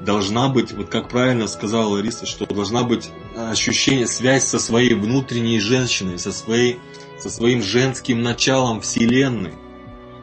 [0.00, 5.60] должна быть, вот как правильно сказала Лариса, что должна быть ощущение, связь со своей внутренней
[5.60, 6.78] женщиной, со, своей,
[7.18, 9.52] со своим женским началом Вселенной.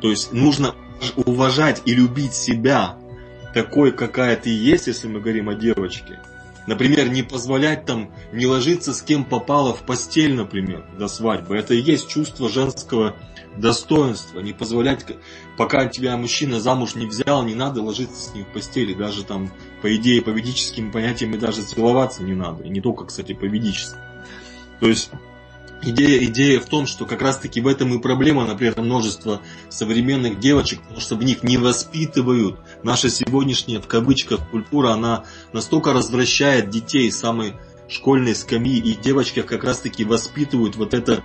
[0.01, 0.73] То есть нужно
[1.15, 2.97] уважать и любить себя,
[3.53, 6.19] такой, какая ты есть, если мы говорим о девочке.
[6.67, 11.55] Например, не позволять там не ложиться с кем попало в постель, например, до свадьбы.
[11.55, 13.15] Это и есть чувство женского
[13.55, 14.41] достоинства.
[14.41, 15.05] Не позволять,
[15.57, 18.93] пока тебя мужчина замуж не взял, не надо ложиться с ним в постели.
[18.93, 19.49] Даже там,
[19.81, 22.63] по идее, по ведическим понятиям, и даже целоваться не надо.
[22.63, 23.99] И не только, кстати, по ведическим.
[24.81, 25.10] То есть
[25.83, 30.39] Идея, идея в том, что как раз таки в этом и проблема, например, множество современных
[30.39, 32.59] девочек, потому что в них не воспитывают.
[32.83, 37.53] Наша сегодняшняя, в кавычках, культура, она настолько развращает детей самой
[37.87, 41.23] школьной скамьи, и девочки как раз таки воспитывают вот это,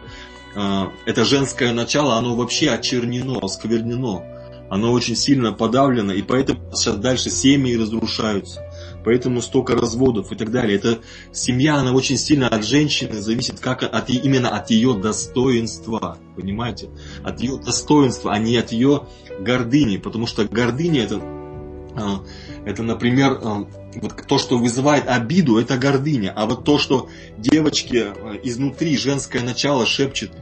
[0.54, 4.22] э, это женское начало, оно вообще очернено, осквернено.
[4.68, 8.62] Оно очень сильно подавлено, и поэтому сейчас дальше семьи разрушаются
[9.04, 10.76] поэтому столько разводов и так далее.
[10.76, 11.00] Это
[11.32, 16.90] семья, она очень сильно от женщины зависит, как от, именно от ее достоинства, понимаете?
[17.22, 19.06] От ее достоинства, а не от ее
[19.40, 21.20] гордыни, потому что гордыня это,
[21.94, 22.24] а,
[22.64, 27.96] это, например, а, вот то, что вызывает обиду, это гордыня, а вот то, что девочки
[27.96, 30.32] а, изнутри женское начало шепчет,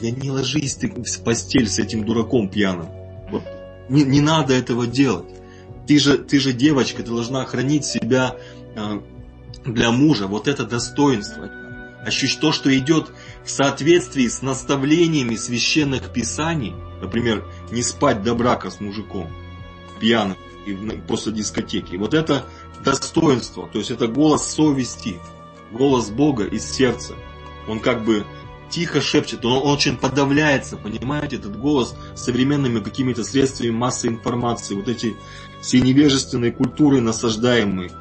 [0.00, 2.88] я не ложись ты в постель с этим дураком пьяным.
[3.30, 3.44] Вот.
[3.88, 5.26] Не, не надо этого делать.
[5.86, 8.36] Ты же, ты же девочка, ты должна хранить себя
[8.74, 9.00] э,
[9.64, 10.26] для мужа.
[10.26, 11.50] Вот это достоинство.
[12.04, 13.10] Ощущать то, что идет
[13.44, 16.74] в соответствии с наставлениями священных писаний.
[17.00, 19.30] Например, не спать до брака с мужиком
[20.00, 20.74] пьяным и
[21.08, 21.96] после дискотеки.
[21.96, 22.44] Вот это
[22.84, 23.68] достоинство.
[23.72, 25.18] То есть это голос совести,
[25.70, 27.14] голос Бога из сердца.
[27.68, 28.24] Он как бы
[28.72, 34.88] тихо шепчет, он, он очень подавляется, понимаете, этот голос современными какими-то средствами массы информации, вот
[34.88, 35.14] эти
[35.60, 37.92] все невежественные культуры насаждаемые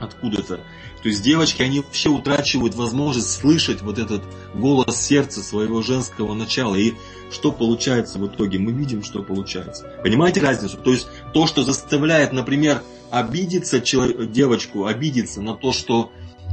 [0.00, 0.60] откуда-то.
[1.02, 4.22] То есть девочки, они вообще утрачивают возможность слышать вот этот
[4.54, 6.74] голос сердца своего женского начала.
[6.74, 6.94] И
[7.30, 8.58] что получается в итоге?
[8.58, 9.92] Мы видим, что получается.
[10.02, 10.76] Понимаете разницу?
[10.76, 16.10] То есть то, что заставляет, например, обидеться девочку, обидеться на то, что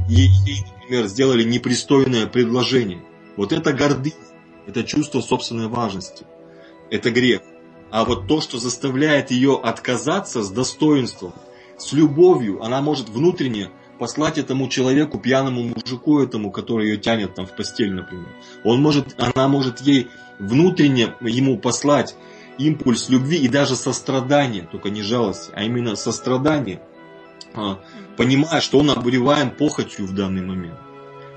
[0.08, 0.30] ей,
[0.80, 3.02] например, сделали непристойное предложение.
[3.36, 4.14] Вот это гордыня,
[4.66, 6.24] это чувство собственной важности.
[6.90, 7.42] Это грех.
[7.90, 11.32] А вот то, что заставляет ее отказаться с достоинством,
[11.78, 17.46] с любовью, она может внутренне послать этому человеку, пьяному мужику этому, который ее тянет там
[17.46, 18.28] в постель, например.
[18.64, 22.16] Он может, она может ей внутренне ему послать
[22.58, 26.80] импульс любви и даже сострадания, только не жалости, а именно сострадания,
[27.54, 27.80] а,
[28.16, 30.78] понимая, что он обуреваем похотью в данный момент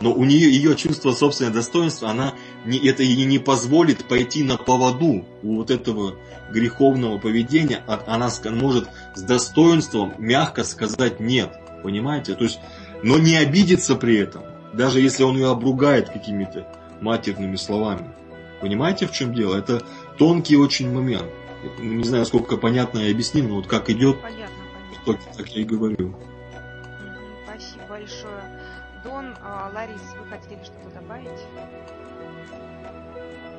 [0.01, 2.33] но у нее ее чувство собственного достоинства, она
[2.65, 6.15] не, это ей не позволит пойти на поводу у вот этого
[6.51, 11.51] греховного поведения, а она может с достоинством мягко сказать нет,
[11.83, 12.35] понимаете?
[12.35, 12.59] То есть,
[13.03, 16.67] но не обидеться при этом, даже если он ее обругает какими-то
[17.01, 18.13] матерными словами.
[18.61, 19.55] Понимаете, в чем дело?
[19.55, 19.83] Это
[20.17, 21.25] тонкий очень момент.
[21.79, 24.55] Не знаю, сколько понятно я объяснил, но вот как идет, понятно,
[25.05, 25.33] понятно.
[25.37, 26.15] так я и говорю.
[29.73, 31.47] Ларис, вы хотели что-то добавить?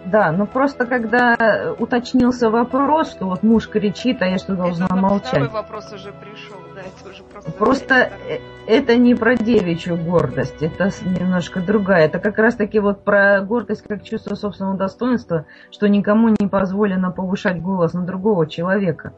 [0.06, 4.96] Да, но просто когда уточнился вопрос, что вот муж кричит, а я что должна это
[4.96, 5.28] молчать.
[5.28, 7.52] Второй вопрос уже пришел, да, это уже просто...
[7.52, 7.94] Просто
[8.28, 12.06] э, это не про девичью гордость, это немножко другая.
[12.06, 17.10] Это как раз таки вот про гордость как чувство собственного достоинства, что никому не позволено
[17.10, 19.12] повышать голос на другого человека.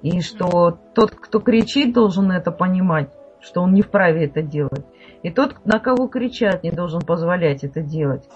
[0.00, 3.10] И что тот, кто кричит, должен это понимать,
[3.40, 4.84] что он не вправе это делать.
[5.22, 8.28] И тот, на кого кричат, не должен позволять это делать.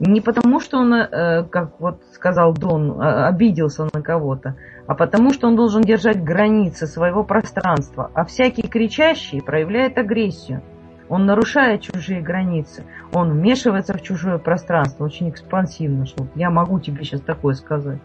[0.00, 5.32] Не потому, что он, э, как вот сказал Дон, э, обиделся на кого-то, а потому,
[5.32, 8.10] что он должен держать границы своего пространства.
[8.14, 10.62] А всякий кричащий проявляет агрессию.
[11.08, 17.04] Он нарушает чужие границы, он вмешивается в чужое пространство очень экспансивно, что я могу тебе
[17.04, 18.00] сейчас такое сказать.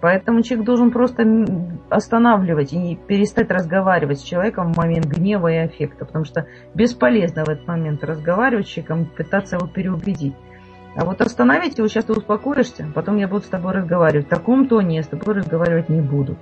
[0.00, 1.24] Поэтому человек должен просто
[1.88, 7.48] останавливать и перестать разговаривать с человеком в момент гнева и аффекта, потому что бесполезно в
[7.48, 10.34] этот момент разговаривать с человеком, пытаться его переубедить.
[10.96, 14.26] А вот остановить его, сейчас ты успокоишься, потом я буду с тобой разговаривать.
[14.26, 16.36] В таком тоне я с тобой разговаривать не буду.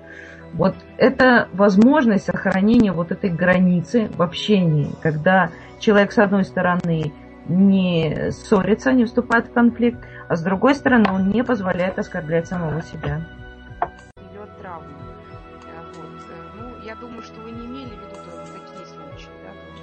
[0.53, 5.51] Вот это возможность сохранения вот этой границы в общении, когда
[5.81, 7.13] человек, с одной стороны,
[7.49, 9.99] не ссорится, не вступает в конфликт,
[10.29, 13.27] а с другой стороны, он не позволяет оскорблять самого себя.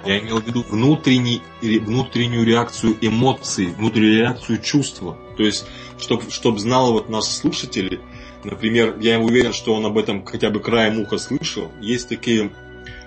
[0.04, 5.16] Я имел в виду внутренний, внутреннюю реакцию эмоций, внутреннюю реакцию чувства.
[5.36, 5.64] То есть,
[5.98, 8.00] чтобы чтоб знал вот наш слушатель,
[8.42, 12.52] например, я уверен, что он об этом хотя бы краем уха слышал, есть такие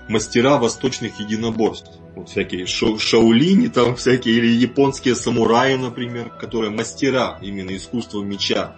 [0.08, 1.90] мастера восточных единоборств.
[2.14, 8.74] Вот всякие шау шаулини, там всякие, или японские самураи, например, которые мастера именно искусства меча,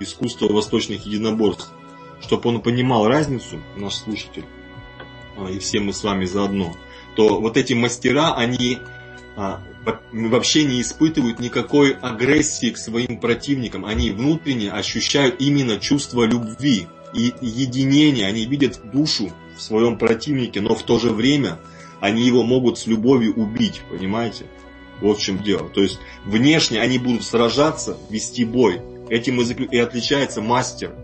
[0.00, 1.70] искусства восточных единоборств.
[2.20, 4.44] Чтобы он понимал разницу, наш слушатель,
[5.38, 6.74] а, и все мы с вами заодно–
[7.16, 8.78] то вот эти мастера, они
[9.36, 9.60] а,
[10.12, 13.84] вообще не испытывают никакой агрессии к своим противникам.
[13.84, 18.26] Они внутренне ощущают именно чувство любви и единения.
[18.26, 21.58] Они видят душу в своем противнике, но в то же время
[22.00, 24.46] они его могут с любовью убить, понимаете?
[25.00, 25.68] Вот в чем дело.
[25.68, 28.80] То есть внешне они будут сражаться, вести бой.
[29.08, 30.94] Этим и отличается мастер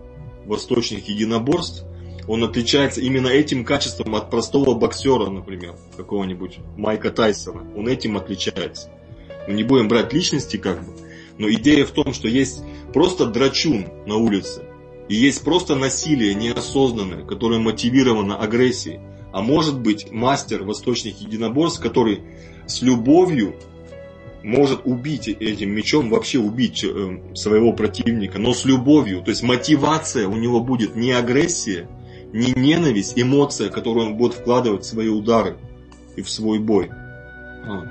[0.45, 1.83] восточных единоборств–
[2.27, 7.65] он отличается именно этим качеством от простого боксера, например, какого-нибудь Майка Тайсона.
[7.75, 8.91] Он этим отличается.
[9.47, 10.91] Мы не будем брать личности как бы,
[11.37, 12.63] но идея в том, что есть
[12.93, 14.63] просто драчун на улице,
[15.07, 18.99] и есть просто насилие неосознанное, которое мотивировано агрессией.
[19.31, 22.21] А может быть мастер восточных единоборств, который
[22.65, 23.55] с любовью
[24.43, 29.21] может убить этим мечом, вообще убить э, своего противника, но с любовью.
[29.21, 31.87] То есть мотивация у него будет не агрессия,
[32.33, 35.57] не ненависть, эмоция, которую он будет вкладывать в свои удары
[36.15, 36.89] и в свой бой.
[36.89, 37.83] А,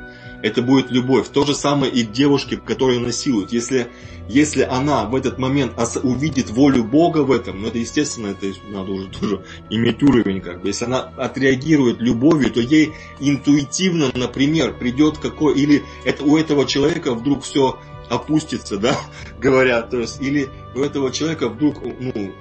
[0.43, 1.29] это будет любовь.
[1.29, 3.53] То же самое и к девушке, которую насилуют.
[3.53, 3.89] Если,
[4.29, 5.73] если она в этот момент
[6.03, 10.41] увидит волю Бога в этом, ну это естественно, это надо уже тоже иметь уровень.
[10.41, 10.69] Как бы.
[10.69, 15.55] Если она отреагирует любовью, то ей интуитивно, например, придет какой...
[15.55, 17.79] Или это, у этого человека вдруг все
[18.09, 18.97] опустится, да,
[19.41, 19.91] говорят.
[19.91, 22.33] То есть, или у этого человека вдруг ну,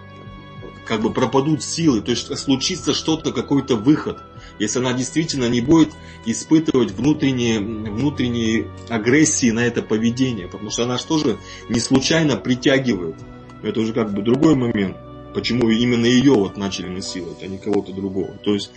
[0.86, 4.19] как бы пропадут силы, то есть случится что-то, какой-то выход,
[4.59, 5.93] если она действительно не будет
[6.25, 11.38] испытывать внутренние, внутренние агрессии на это поведение, потому что она же тоже
[11.69, 13.15] не случайно притягивает.
[13.63, 14.97] Это уже как бы другой момент,
[15.33, 18.38] почему именно ее вот начали насиловать, а не кого-то другого.
[18.43, 18.71] То есть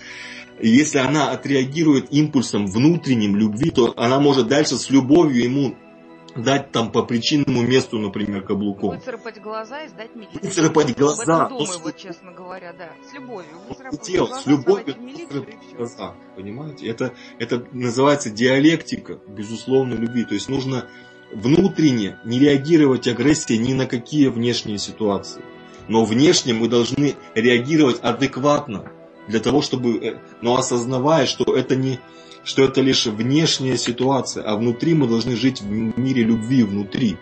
[0.60, 5.76] если она отреагирует импульсом внутренним любви, то она может дальше с любовью ему
[6.36, 8.90] дать там по причинному месту, например, каблуком.
[8.90, 10.38] Выцарапать глаза и сдать милиции.
[10.40, 11.22] Выцарапать глаза.
[11.22, 12.90] Об этом думаю, вот честно говоря, да.
[13.08, 13.50] С любовью.
[13.68, 16.14] Выцарапать Хотел, глаза, с любовью выцарапать глаза.
[16.36, 16.88] Понимаете?
[16.88, 20.24] Это, это называется диалектика, безусловно, любви.
[20.24, 20.86] То есть нужно
[21.32, 25.42] внутренне не реагировать агрессией ни на какие внешние ситуации.
[25.88, 28.92] Но внешне мы должны реагировать адекватно
[29.26, 31.98] для того, чтобы, э, но осознавая, что это не,
[32.48, 37.18] что это лишь внешняя ситуация, а внутри мы должны жить в мире любви внутри,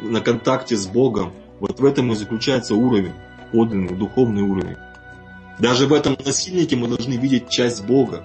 [0.00, 1.32] на контакте с Богом.
[1.58, 3.12] Вот в этом и заключается уровень,
[3.50, 4.76] подлинный, духовный уровень.
[5.58, 8.24] Даже в этом насильнике мы должны видеть часть Бога,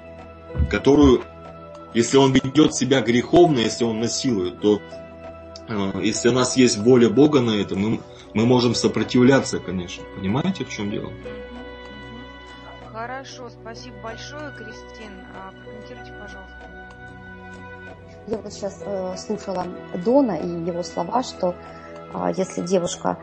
[0.69, 1.23] которую,
[1.95, 4.79] если он ведет себя греховно, если он насилует, то
[5.67, 8.01] э, если у нас есть воля Бога на это, мы,
[8.35, 10.03] мы можем сопротивляться, конечно.
[10.15, 11.11] Понимаете, в чем дело?
[13.05, 15.11] Хорошо, спасибо большое, Кристин.
[15.35, 16.55] А, прокомментируйте, пожалуйста.
[18.25, 19.67] Я вот сейчас э, слушала
[20.03, 21.53] Дона и его слова, что
[22.15, 23.19] э, если девушка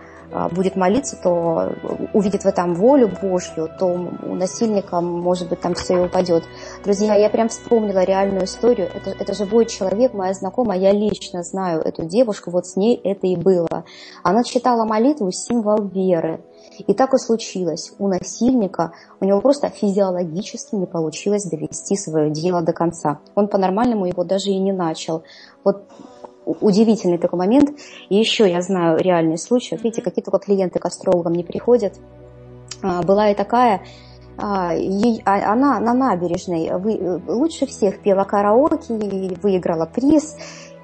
[0.50, 1.72] будет молиться, то
[2.12, 6.44] увидит в этом волю Божью, то у насильника, может быть, там все и упадет.
[6.84, 8.88] Друзья, я прям вспомнила реальную историю.
[8.94, 13.26] Это, это живой человек, моя знакомая, я лично знаю эту девушку, вот с ней это
[13.26, 13.84] и было.
[14.22, 16.40] Она читала молитву «Символ веры».
[16.78, 17.92] И так и случилось.
[17.98, 23.20] У насильника, у него просто физиологически не получилось довести свое дело до конца.
[23.34, 25.22] Он по-нормальному его даже и не начал.
[25.64, 25.84] Вот
[26.44, 27.70] удивительный такой момент.
[28.08, 29.76] И еще я знаю реальный случай.
[29.76, 31.94] видите, какие только клиенты к астрологам не приходят.
[32.82, 33.82] А, была и такая,
[34.36, 36.70] а, а, она на набережной
[37.28, 38.94] лучше всех пела караоке,
[39.42, 40.36] выиграла приз.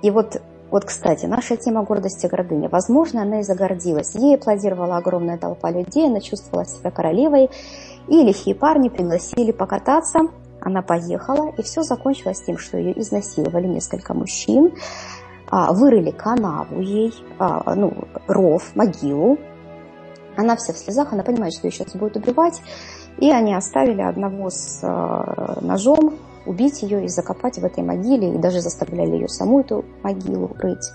[0.02, 0.40] И вот
[0.70, 2.66] вот, кстати, наша тема гордости и гордыни.
[2.66, 4.14] Возможно, она и загордилась.
[4.14, 7.48] Ей аплодировала огромная толпа людей, она чувствовала себя королевой.
[8.09, 10.20] И лихие парни пригласили покататься
[10.61, 14.72] Она поехала, и все закончилось тем, что ее изнасиловали несколько мужчин,
[15.51, 17.92] а, вырыли канаву ей, а, ну,
[18.26, 19.38] ров, могилу.
[20.36, 22.62] Она вся в слезах, она понимает, что ее сейчас будут убивать,
[23.18, 26.14] и они оставили одного с а, ножом
[26.46, 30.90] убить ее и закопать в этой могиле, и даже заставляли ее саму эту могилу рыть.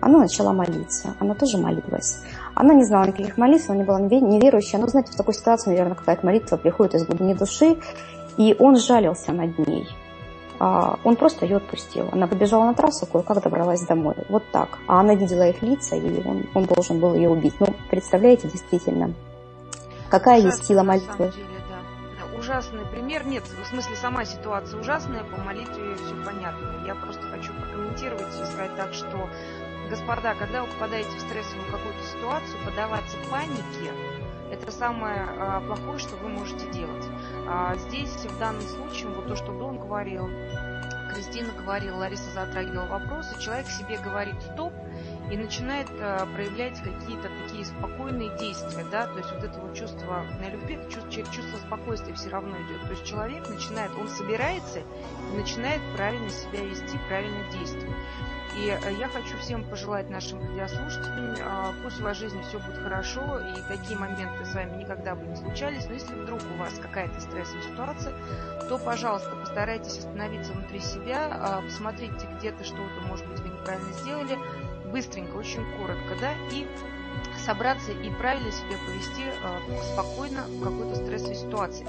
[0.00, 2.20] Она начала молиться, она тоже молилась.
[2.54, 5.96] Она не знала никаких молитв, она не была неверующая, но, знаете, в такой ситуации, наверное,
[5.96, 7.78] какая-то молитва приходит из глубины души,
[8.36, 9.88] и он жалился над ней.
[10.60, 12.08] А, он просто ее отпустил.
[12.12, 14.16] Она побежала на трассу, кое-как добралась домой.
[14.28, 14.78] Вот так.
[14.88, 17.54] А она видела их лица, и он, он должен был ее убить.
[17.60, 19.14] Ну, представляете, действительно,
[20.10, 21.32] какая Ужасно, есть сила молитвы.
[21.34, 22.38] Деле, да.
[22.38, 23.24] Ужасный пример.
[23.26, 26.84] Нет, в смысле, сама ситуация ужасная, по молитве все понятно.
[26.86, 29.28] Я просто хочу прокомментировать и сказать так, что,
[29.90, 33.92] господа, когда вы попадаете в стрессовую какую-то ситуацию, подаваться панике,
[34.50, 37.04] это самое а, плохое, что вы можете делать.
[37.46, 40.28] А здесь, в данном случае, вот то, что Дон говорил,
[41.08, 44.72] Кристина говорила, Лариса затрагивала вопросы, человек себе говорит «стоп»,
[45.30, 50.24] и начинает э, проявлять какие-то такие спокойные действия, да, то есть вот это вот чувство
[50.50, 52.82] любви, чувство, чувство спокойствия все равно идет.
[52.82, 57.96] То есть человек начинает, он собирается и начинает правильно себя вести, правильно действовать.
[58.58, 62.78] И э, я хочу всем пожелать нашим радиослушателям, а, пусть в вашей жизни все будет
[62.78, 66.74] хорошо, и такие моменты с вами никогда бы не случались, но если вдруг у вас
[66.80, 68.12] какая-то стрессовая ситуация,
[68.68, 74.36] то, пожалуйста, постарайтесь остановиться внутри себя, а, посмотрите где-то что-то, может быть, вы неправильно сделали,
[74.90, 76.66] быстренько, очень коротко, да, и
[77.44, 81.86] собраться и правильно себя повести э, спокойно в какой-то стрессовой ситуации.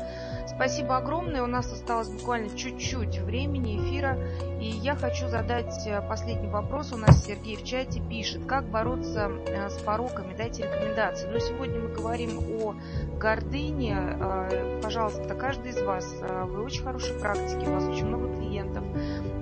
[0.59, 1.41] Спасибо огромное.
[1.41, 4.17] У нас осталось буквально чуть-чуть времени эфира.
[4.59, 6.91] И я хочу задать э, последний вопрос.
[6.91, 11.29] У нас Сергей в чате пишет, как бороться э, с пороками, дайте рекомендации.
[11.29, 12.75] Но сегодня мы говорим о
[13.17, 13.95] гордыне.
[13.97, 18.83] Э, пожалуйста, каждый из вас, вы очень хорошие практики, у вас очень много клиентов,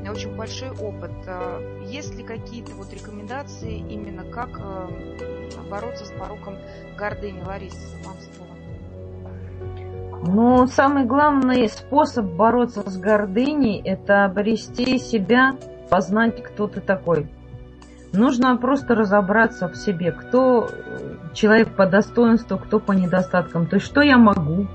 [0.07, 1.13] очень большой опыт.
[1.87, 4.61] Есть ли какие-то вот рекомендации именно как
[5.67, 6.57] бороться с пороком
[6.95, 7.41] гордыни?
[7.41, 8.56] Лариса, вам слово.
[10.29, 15.55] Ну, самый главный способ бороться с гордыней– это обрести себя,
[15.89, 17.29] познать, кто ты такой.
[18.11, 20.67] Нужно просто разобраться в себе, кто
[21.33, 23.67] человек по достоинству, кто по недостаткам.
[23.67, 24.67] То есть, что я могу,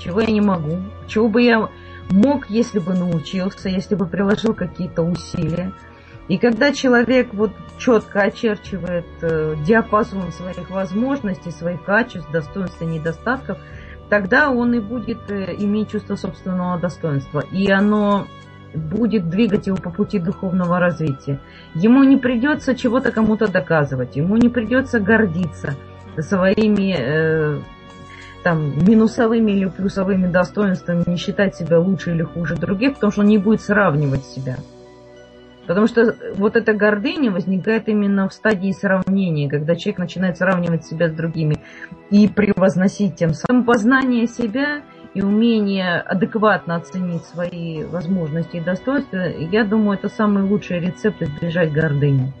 [0.00, 1.68] чего я не могу, чего бы я
[2.10, 5.72] мог, если бы научился, если бы приложил какие-то усилия.
[6.26, 13.58] И когда человек вот четко очерчивает э, диапазон своих возможностей, своих качеств, достоинств и недостатков–
[14.08, 17.42] тогда он и будет э, иметь чувство собственного достоинства.
[17.52, 18.26] И оно
[18.74, 21.40] будет двигать его по пути духовного развития.
[21.74, 25.74] Ему не придется чего-то кому-то доказывать, ему не придется гордиться
[26.18, 27.60] своими э,
[28.42, 33.28] там, минусовыми или плюсовыми достоинствами, не считать себя лучше или хуже других, потому что он
[33.28, 34.56] не будет сравнивать себя.
[35.68, 41.10] Потому что вот эта гордыня возникает именно в стадии сравнения, когда человек начинает сравнивать себя
[41.10, 41.58] с другими
[42.10, 44.80] и превозносить тем самым познание себя
[45.12, 51.70] и умение адекватно оценить свои возможности и достоинства, я думаю, это самый лучший рецепт избежать
[51.70, 52.32] гордыни.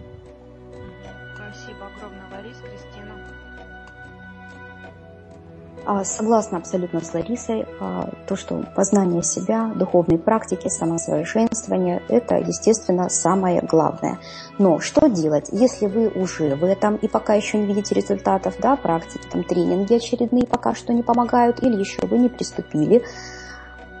[6.04, 13.62] Согласна абсолютно с Ларисой, а, то, что познание себя, духовные практики, самосовершенствование– это, естественно, самое
[13.62, 14.18] главное.
[14.58, 18.76] Но что делать, если вы уже в этом и пока еще не видите результатов, да,
[18.76, 23.02] практики, там, тренинги очередные пока что не помогают, или еще вы не приступили,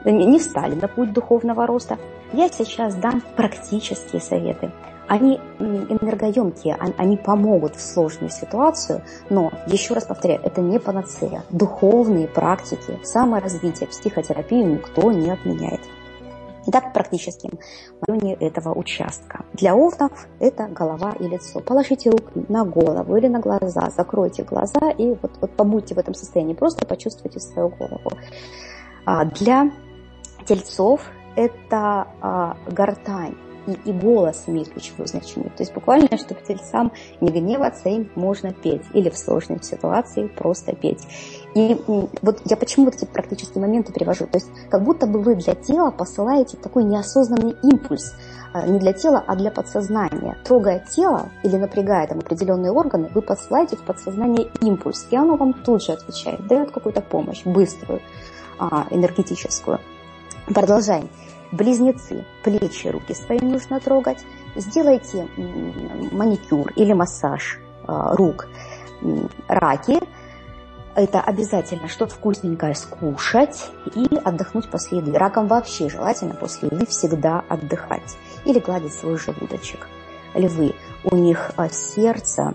[0.04, 1.96] не встали на путь духовного роста,
[2.34, 4.70] я сейчас дам практические советы–
[5.08, 11.42] они энергоемкие, они помогут в сложную ситуацию, но, еще раз повторяю, это не панацея.
[11.50, 15.80] Духовные практики, саморазвитие, психотерапию никто не отменяет.
[16.66, 17.58] Итак, практическим
[18.06, 19.46] районе этого участка.
[19.54, 21.60] Для овнов это голова и лицо.
[21.60, 26.12] Положите руку на голову или на глаза, закройте глаза и вот, вот побудьте в этом
[26.12, 28.12] состоянии, просто почувствуйте свою голову.
[29.06, 29.70] А для
[30.44, 31.00] тельцов
[31.36, 33.36] это а, гортань
[33.66, 35.50] и, и голос имеет ключевое значение.
[35.50, 38.82] То есть буквально, чтобы тельцам не гневаться, им можно петь.
[38.94, 41.06] Или в сложной ситуации просто петь.
[41.54, 41.76] И
[42.22, 44.26] вот я почему вот эти практические моменты привожу.
[44.26, 48.14] То есть как будто бы вы для тела посылаете такой неосознанный импульс.
[48.52, 50.36] А, не для тела, а для подсознания.
[50.44, 55.06] Трогая тело или напрягая там определенные органы, вы посылаете в подсознание импульс.
[55.10, 58.00] И оно вам тут же отвечает, дает какую-то помощь, быструю,
[58.58, 59.80] а, энергетическую.
[60.46, 61.08] Продолжаем.
[61.50, 64.24] Близнецы, плечи, руки свои нужно трогать.
[64.54, 65.28] Сделайте
[66.12, 68.48] маникюр или массаж а, рук.
[69.46, 70.00] Раки,
[70.94, 75.12] это обязательно что-то вкусненькое скушать и отдохнуть после еды.
[75.12, 79.86] Раком вообще желательно после еды всегда отдыхать или гладить свой желудочек.
[80.34, 80.74] Львы,
[81.04, 82.54] у них а, сердце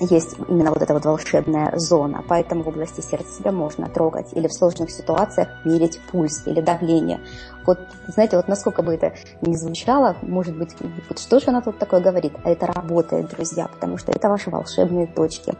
[0.00, 4.48] есть именно вот эта вот волшебная зона, поэтому в области сердца себя можно трогать или
[4.48, 7.20] в сложных ситуациях мерить пульс или давление.
[7.66, 7.78] Вот,
[8.08, 10.74] знаете, вот насколько бы это ни звучало, может быть,
[11.08, 14.50] вот что же она тут такое говорит, а это работает, друзья, потому что это ваши
[14.50, 15.54] волшебные точки.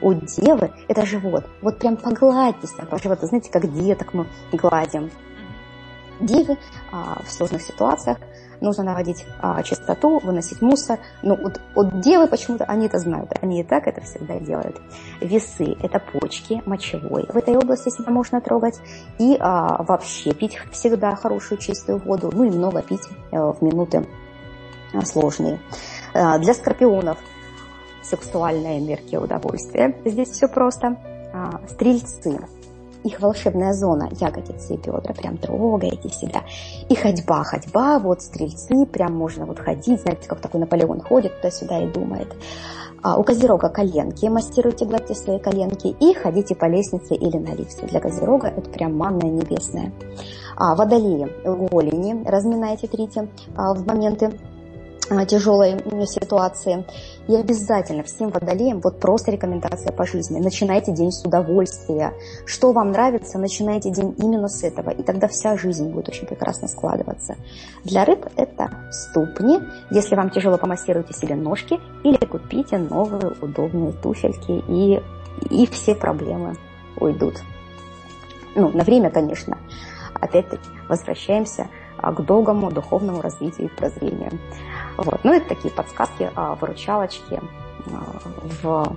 [0.00, 5.10] У девы это живот, вот прям погладьте себя по животу, знаете, как деток мы гладим.
[6.20, 6.58] Девы
[6.92, 8.18] а, в сложных ситуациях
[8.60, 10.98] нужно наводить а, чистоту, выносить мусор.
[11.22, 14.80] Ну, вот, вот девы почему-то, они это знают, они и так это всегда делают.
[15.20, 17.26] Весы– это почки, мочевой.
[17.28, 18.80] В этой области себя можно трогать.
[19.18, 24.06] И а, вообще пить всегда хорошую чистую воду, ну и много пить а, в минуты
[24.92, 25.58] а, сложные.
[26.14, 27.18] А, для скорпионов
[28.02, 29.94] сексуальная энергия удовольствия.
[30.04, 30.96] Здесь все просто.
[31.32, 32.38] А, стрельцы
[33.08, 36.42] их волшебная зона, ягодицы и бедра, прям трогаете себя.
[36.88, 41.80] И ходьба, ходьба, вот стрельцы, прям можно вот ходить, знаете, как такой Наполеон ходит туда-сюда
[41.80, 42.28] и думает.
[43.02, 47.86] А у козерога коленки, массируйте, гладьте свои коленки и ходите по лестнице или на лифте.
[47.86, 49.92] Для козерога это прям манная небесная.
[50.56, 54.32] А водолеи, голени, разминайте, трите а, в моменты
[55.26, 56.84] тяжелой ситуации.
[57.28, 62.14] И обязательно всем водолеям, вот просто рекомендация по жизни, начинайте день с удовольствия.
[62.46, 66.68] Что вам нравится, начинайте день именно с этого, и тогда вся жизнь будет очень прекрасно
[66.68, 67.36] складываться.
[67.84, 69.60] Для рыб это ступни.
[69.90, 75.02] Если вам тяжело, помассируйте себе ножки или купите новые удобные туфельки, и,
[75.50, 76.56] и все проблемы
[76.98, 77.34] уйдут.
[78.54, 79.58] Ну, на время, конечно.
[80.14, 84.32] Опять-таки, возвращаемся а, к долгому духовному развитию и прозрению.
[84.98, 85.20] Вот.
[85.22, 87.40] Ну, это такие подсказки, а, выручалочки
[87.86, 88.20] а,
[88.62, 88.96] в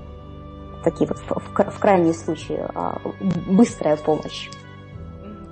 [0.84, 2.60] такие вот в, в, в крайние случаи
[3.48, 4.50] быстрая помощь.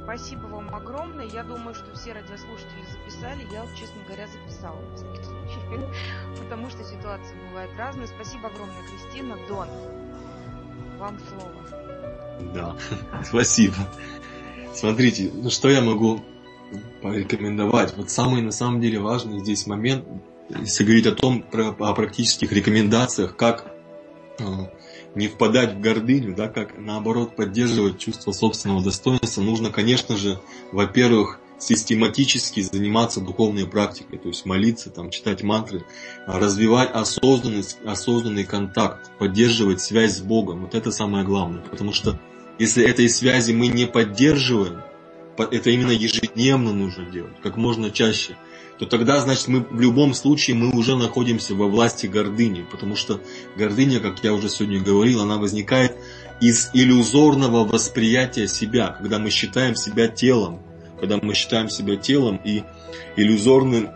[0.03, 1.27] Спасибо вам огромное.
[1.27, 3.43] Я думаю, что все радиослушатели записали.
[3.51, 4.79] Я, честно говоря, записала
[6.43, 8.07] потому что ситуации бывают разные.
[8.07, 9.37] Спасибо огромное, Кристина.
[9.47, 9.67] Дон,
[10.97, 12.53] вам слово.
[12.55, 12.75] Да,
[13.23, 13.75] спасибо.
[14.73, 16.21] Смотрите, ну что я могу
[17.01, 17.95] порекомендовать.
[17.97, 20.05] Вот самый на самом деле важный здесь момент,
[20.49, 23.71] если говорить о том, про, о практических рекомендациях, как
[24.39, 24.43] э,
[25.15, 30.39] не впадать в гордыню, да, как наоборот поддерживать чувство собственного достоинства, нужно, конечно же,
[30.71, 35.85] во-первых, систематически заниматься духовной практикой, то есть молиться, там, читать мантры,
[36.25, 40.61] развивать осознанность, осознанный контакт, поддерживать связь с Богом.
[40.61, 42.19] Вот это самое главное, потому что
[42.57, 44.81] если этой связи мы не поддерживаем,
[45.37, 48.35] это именно ежедневно нужно делать, как можно чаще,
[48.80, 53.19] то тогда, значит, мы в любом случае мы уже находимся во власти гордыни, потому что
[53.57, 55.97] гордыня, как я уже сегодня говорил, она возникает
[56.39, 60.61] из иллюзорного восприятия себя, когда мы считаем себя телом,
[60.97, 62.63] когда мы считаем себя телом и
[63.17, 63.89] иллюзорным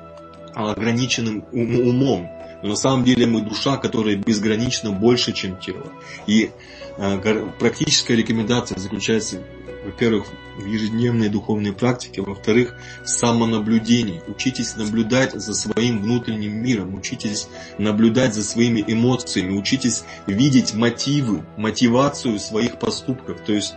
[0.54, 2.30] ограниченным умом.
[2.62, 5.94] Но на самом деле мы душа, которая безгранично больше, чем тело.
[6.28, 6.52] И
[6.98, 9.42] э, практическая рекомендация заключается
[9.84, 10.28] во-первых,
[10.58, 14.22] в ежедневной духовной практике, во-вторых, самонаблюдении.
[14.28, 22.40] Учитесь наблюдать за своим внутренним миром, учитесь наблюдать за своими эмоциями, учитесь видеть мотивы, мотивацию
[22.40, 23.42] своих поступков.
[23.42, 23.74] То есть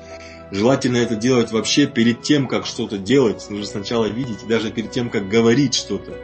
[0.51, 3.47] желательно это делать вообще перед тем, как что-то делать.
[3.51, 6.17] Нужно сначала видеть, даже перед тем, как говорить что-то.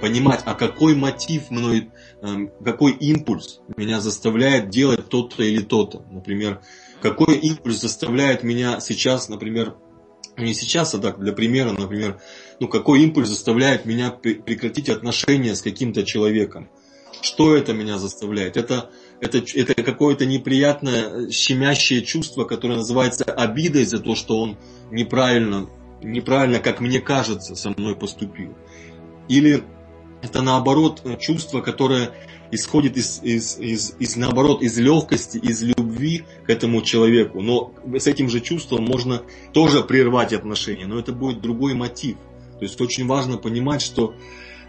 [0.00, 6.04] Понимать, а какой мотив мной, эм, какой импульс меня заставляет делать то-то или то-то.
[6.10, 6.60] Например,
[7.00, 9.76] какой импульс заставляет меня сейчас, например,
[10.36, 12.20] не сейчас, а так, для примера, например,
[12.60, 16.70] ну, какой импульс заставляет меня прекратить отношения с каким-то человеком?
[17.20, 18.56] Что это меня заставляет?
[18.56, 18.90] Это,
[19.20, 24.58] это, это какое-то неприятное, щемящее чувство, которое называется обидой за то, что он
[24.90, 25.68] неправильно,
[26.02, 28.54] неправильно, как мне кажется, со мной поступил.
[29.28, 29.62] Или
[30.22, 32.10] это наоборот чувство, которое
[32.50, 37.40] исходит из, из, из, из, наоборот, из легкости, из любви к этому человеку.
[37.40, 39.22] Но с этим же чувством можно
[39.52, 42.16] тоже прервать отношения, но это будет другой мотив.
[42.58, 44.14] То есть очень важно понимать, что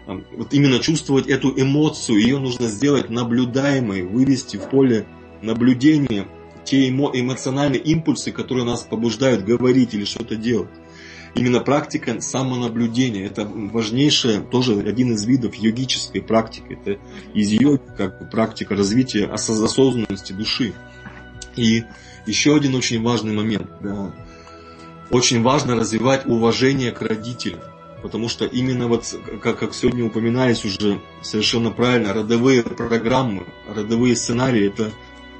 [0.06, 5.06] вот именно чувствовать эту эмоцию, ее нужно сделать наблюдаемой, вывести в поле
[5.42, 6.28] наблюдения
[6.64, 10.70] те эмо, эмоциональные импульсы, которые нас побуждают говорить или что-то делать
[11.36, 13.26] именно практика самонаблюдения.
[13.26, 16.78] Это важнейшая, тоже один из видов йогической практики.
[16.80, 16.98] Это
[17.34, 20.72] из йоги, как практика развития осознанности души.
[21.56, 21.84] И
[22.26, 23.68] еще один очень важный момент.
[23.80, 24.14] Да.
[25.10, 27.60] Очень важно развивать уважение к родителям.
[28.02, 29.04] Потому что именно вот,
[29.42, 34.90] как, как сегодня упоминались уже совершенно правильно, родовые программы, родовые сценарии, это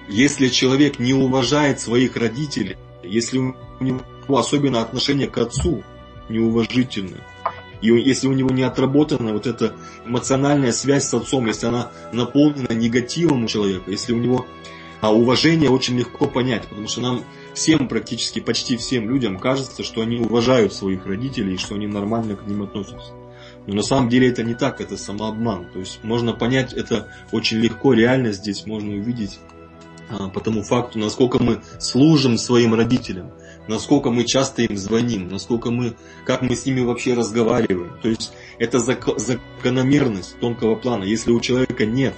[0.08, 4.00] если человек не уважает своих родителей, если у него
[4.34, 5.82] особенно отношение к отцу
[6.28, 7.22] неуважительное,
[7.80, 9.74] и если у него не отработана вот эта
[10.04, 14.46] эмоциональная связь с отцом, если она наполнена негативом у человека, если у него
[15.00, 17.24] а уважение очень легко понять, потому что нам
[17.54, 22.34] всем, практически почти всем людям кажется, что они уважают своих родителей и что они нормально
[22.34, 23.12] к ним относятся.
[23.66, 25.66] Но на самом деле это не так, это самообман.
[25.72, 29.38] То есть можно понять это очень легко, реально здесь можно увидеть
[30.08, 33.32] а, по тому факту, насколько мы служим своим родителям,
[33.68, 37.98] насколько мы часто им звоним, насколько мы, как мы с ними вообще разговариваем.
[38.02, 41.04] То есть это закономерность тонкого плана.
[41.04, 42.14] Если у человека нет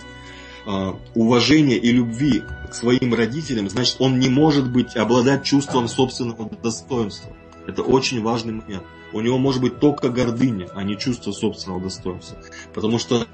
[0.67, 6.51] а, уважения и любви к своим родителям, значит он не может быть обладать чувством собственного
[6.63, 7.33] достоинства.
[7.67, 8.85] Это очень важный момент.
[9.13, 12.39] У него может быть только гордыня, а не чувство собственного достоинства.
[12.75, 13.27] Потому что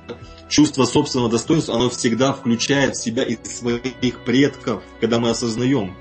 [0.49, 5.97] чувство собственного достоинства, оно всегда включает в себя и своих предков, когда мы осознаем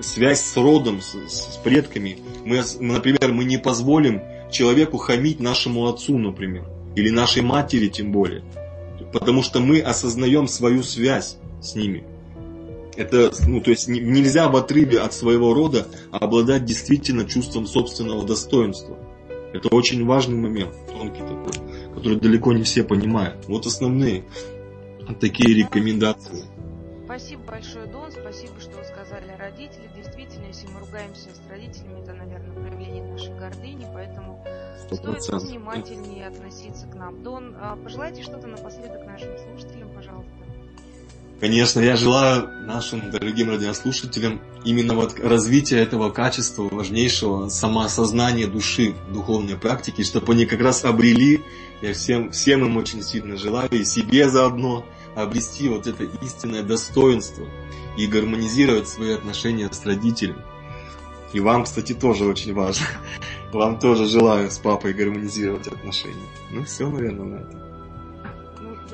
[0.00, 2.18] связь с родом, с, с предками.
[2.44, 8.42] Мы, например, мы не позволим человеку хамить нашему отцу, например, или нашей матери тем более.
[9.12, 12.04] Потому что мы осознаем свою связь с ними.
[12.96, 18.96] Это, ну, то есть нельзя в отрыве от своего рода обладать действительно чувством собственного достоинства.
[19.52, 21.52] Это очень важный момент, тонкий такой,
[21.94, 23.44] который далеко не все понимают.
[23.46, 24.24] Вот основные
[25.20, 26.44] такие рекомендации.
[27.18, 28.12] Спасибо большое, Дон.
[28.12, 29.92] Спасибо, что вы сказали о родителях.
[29.92, 34.40] Действительно, если мы ругаемся с родителями, это, наверное, проявление нашей гордыни, поэтому
[34.88, 35.20] 100%.
[35.20, 37.24] стоит внимательнее относиться к нам.
[37.24, 39.36] Дон, а пожелайте что-то напоследок нашим.
[41.40, 49.12] Конечно, я желаю нашим дорогим радиослушателям именно вот развития этого качества, важнейшего самоосознания души в
[49.12, 51.40] духовной практике, чтобы они как раз обрели,
[51.80, 54.84] я всем, всем им очень сильно желаю, и себе заодно,
[55.14, 57.46] обрести вот это истинное достоинство
[57.96, 60.42] и гармонизировать свои отношения с родителями.
[61.32, 62.86] И вам, кстати, тоже очень важно.
[63.52, 66.16] Вам тоже желаю с папой гармонизировать отношения.
[66.50, 67.67] Ну, все, наверное, на этом.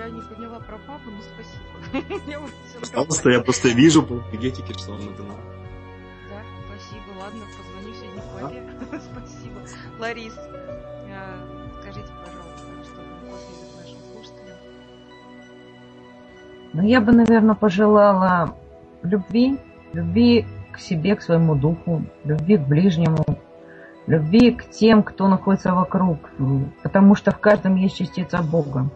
[0.05, 2.41] Ну, я не поняла про папу, но спасибо.
[2.81, 5.41] Пожалуйста, я просто вижу по энергетике, что вам это надо.
[6.29, 7.21] Да, спасибо.
[7.21, 8.63] Ладно, позвоню сегодня в главе.
[9.01, 9.61] Спасибо.
[9.99, 14.59] Ларис, э, скажите, пожалуйста, что вы напоследок нашим слушателям?
[16.75, 18.55] Ну, я бы, наверное, пожелала
[19.03, 19.59] любви,
[19.95, 23.25] любви к себе, к своему духу, любви к ближнему,
[24.07, 26.19] любви к тем, кто находится вокруг,
[26.83, 28.91] потому что в каждом есть частица Бога.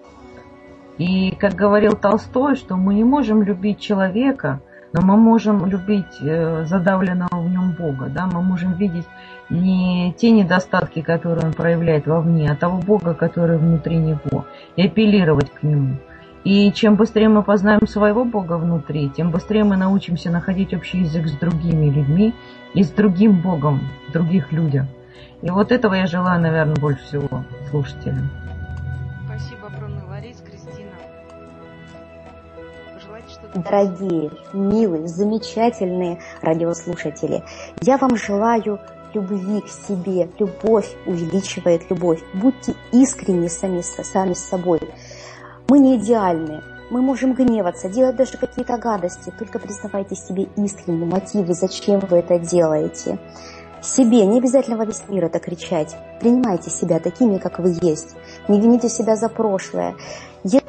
[0.98, 4.60] И, как говорил Толстой, что мы не можем любить человека,
[4.92, 8.06] но мы можем любить э, задавленного в нем Бога.
[8.08, 8.26] Да?
[8.26, 9.06] Мы можем видеть
[9.48, 14.46] не те недостатки, которые он проявляет вовне, а того Бога, который внутри него,
[14.76, 15.96] и апеллировать к нему.
[16.44, 21.26] И чем быстрее мы познаем своего Бога внутри, тем быстрее мы научимся находить общий язык
[21.26, 22.34] с другими людьми
[22.74, 23.80] и с другим Богом
[24.12, 24.86] других людях.
[25.42, 28.30] И вот этого я желаю, наверное, больше всего слушателям.
[33.54, 37.42] Дорогие, милые, замечательные радиослушатели,
[37.80, 38.78] я вам желаю
[39.14, 40.28] любви к себе.
[40.38, 42.20] Любовь увеличивает любовь.
[42.34, 44.80] Будьте искренни сами, сами с собой.
[45.68, 46.62] Мы не идеальны.
[46.90, 49.32] Мы можем гневаться, делать даже какие-то гадости.
[49.38, 53.18] Только признавайте себе искренние мотивы, зачем вы это делаете.
[53.82, 55.96] Себе, не обязательно во весь мир это кричать.
[56.20, 58.16] Принимайте себя такими, как вы есть.
[58.48, 59.94] Не вините себя за прошлое.
[60.42, 60.66] Если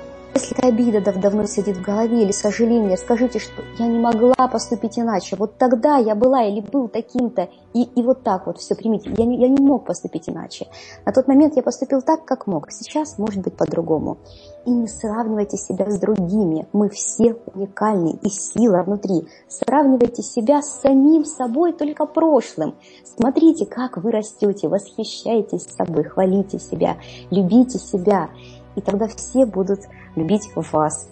[0.52, 4.98] эта обида дав давно сидит в голове или сожаление, скажите, что я не могла поступить
[4.98, 5.36] иначе.
[5.36, 9.12] Вот тогда я была или был таким-то, и, и вот так вот все примите.
[9.18, 10.68] Я не, я не мог поступить иначе.
[11.06, 12.72] На тот момент я поступил так, как мог.
[12.72, 14.18] Сейчас может быть по-другому.
[14.66, 16.68] И не сравнивайте себя с другими.
[16.74, 19.28] Мы все уникальны, и сила внутри.
[19.48, 22.76] Сравнивайте себя с самим собой, только прошлым.
[23.04, 26.98] Смотрите, как вы растете, восхищайтесь собой, хвалите себя,
[27.32, 28.30] любите себя.
[28.76, 29.82] И тогда все будут
[30.16, 31.10] любить вас.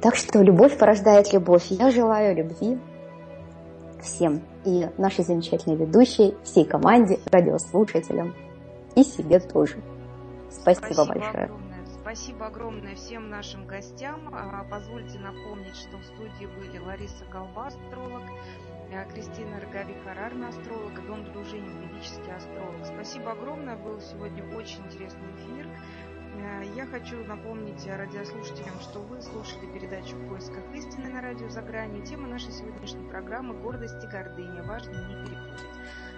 [0.00, 1.66] Так что любовь порождает любовь.
[1.70, 2.78] Я желаю любви
[4.02, 4.42] всем.
[4.64, 8.34] И нашей замечательной ведущей, всей команде, радиослушателям.
[8.94, 9.82] И себе тоже.
[10.50, 11.44] Спасибо, Спасибо большое.
[11.44, 11.74] Огромное.
[12.00, 14.28] Спасибо огромное всем нашим гостям.
[14.32, 18.22] А, позвольте напомнить, что в студии были Лариса Голба, астролог,
[18.92, 22.84] а, Кристина Роговик, Харарна, астролог, и Дон Дружинин, ведический астролог.
[22.84, 23.76] Спасибо огромное.
[23.76, 25.66] Был сегодня очень интересный эфир.
[26.36, 31.62] Э, я хочу напомнить радиослушателям, что вы слушали передачу «В поисках истины» на радио «За
[31.62, 32.04] грани».
[32.04, 34.62] Тема нашей сегодняшней программы «Гордость и гордыня.
[34.64, 35.70] Важно не перепутать».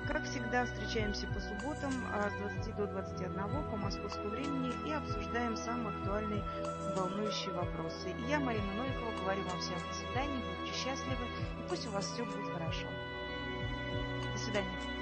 [0.07, 3.35] Как всегда, встречаемся по субботам а, с 20 до 21
[3.71, 6.45] по московскому времени и обсуждаем самые актуальные
[6.97, 8.11] волнующие вопросы.
[8.11, 11.25] И я, Марина Новикова, говорю вам всем до свидания, будьте счастливы,
[11.59, 12.87] и пусть у вас все будет хорошо.
[14.33, 14.96] До свидания.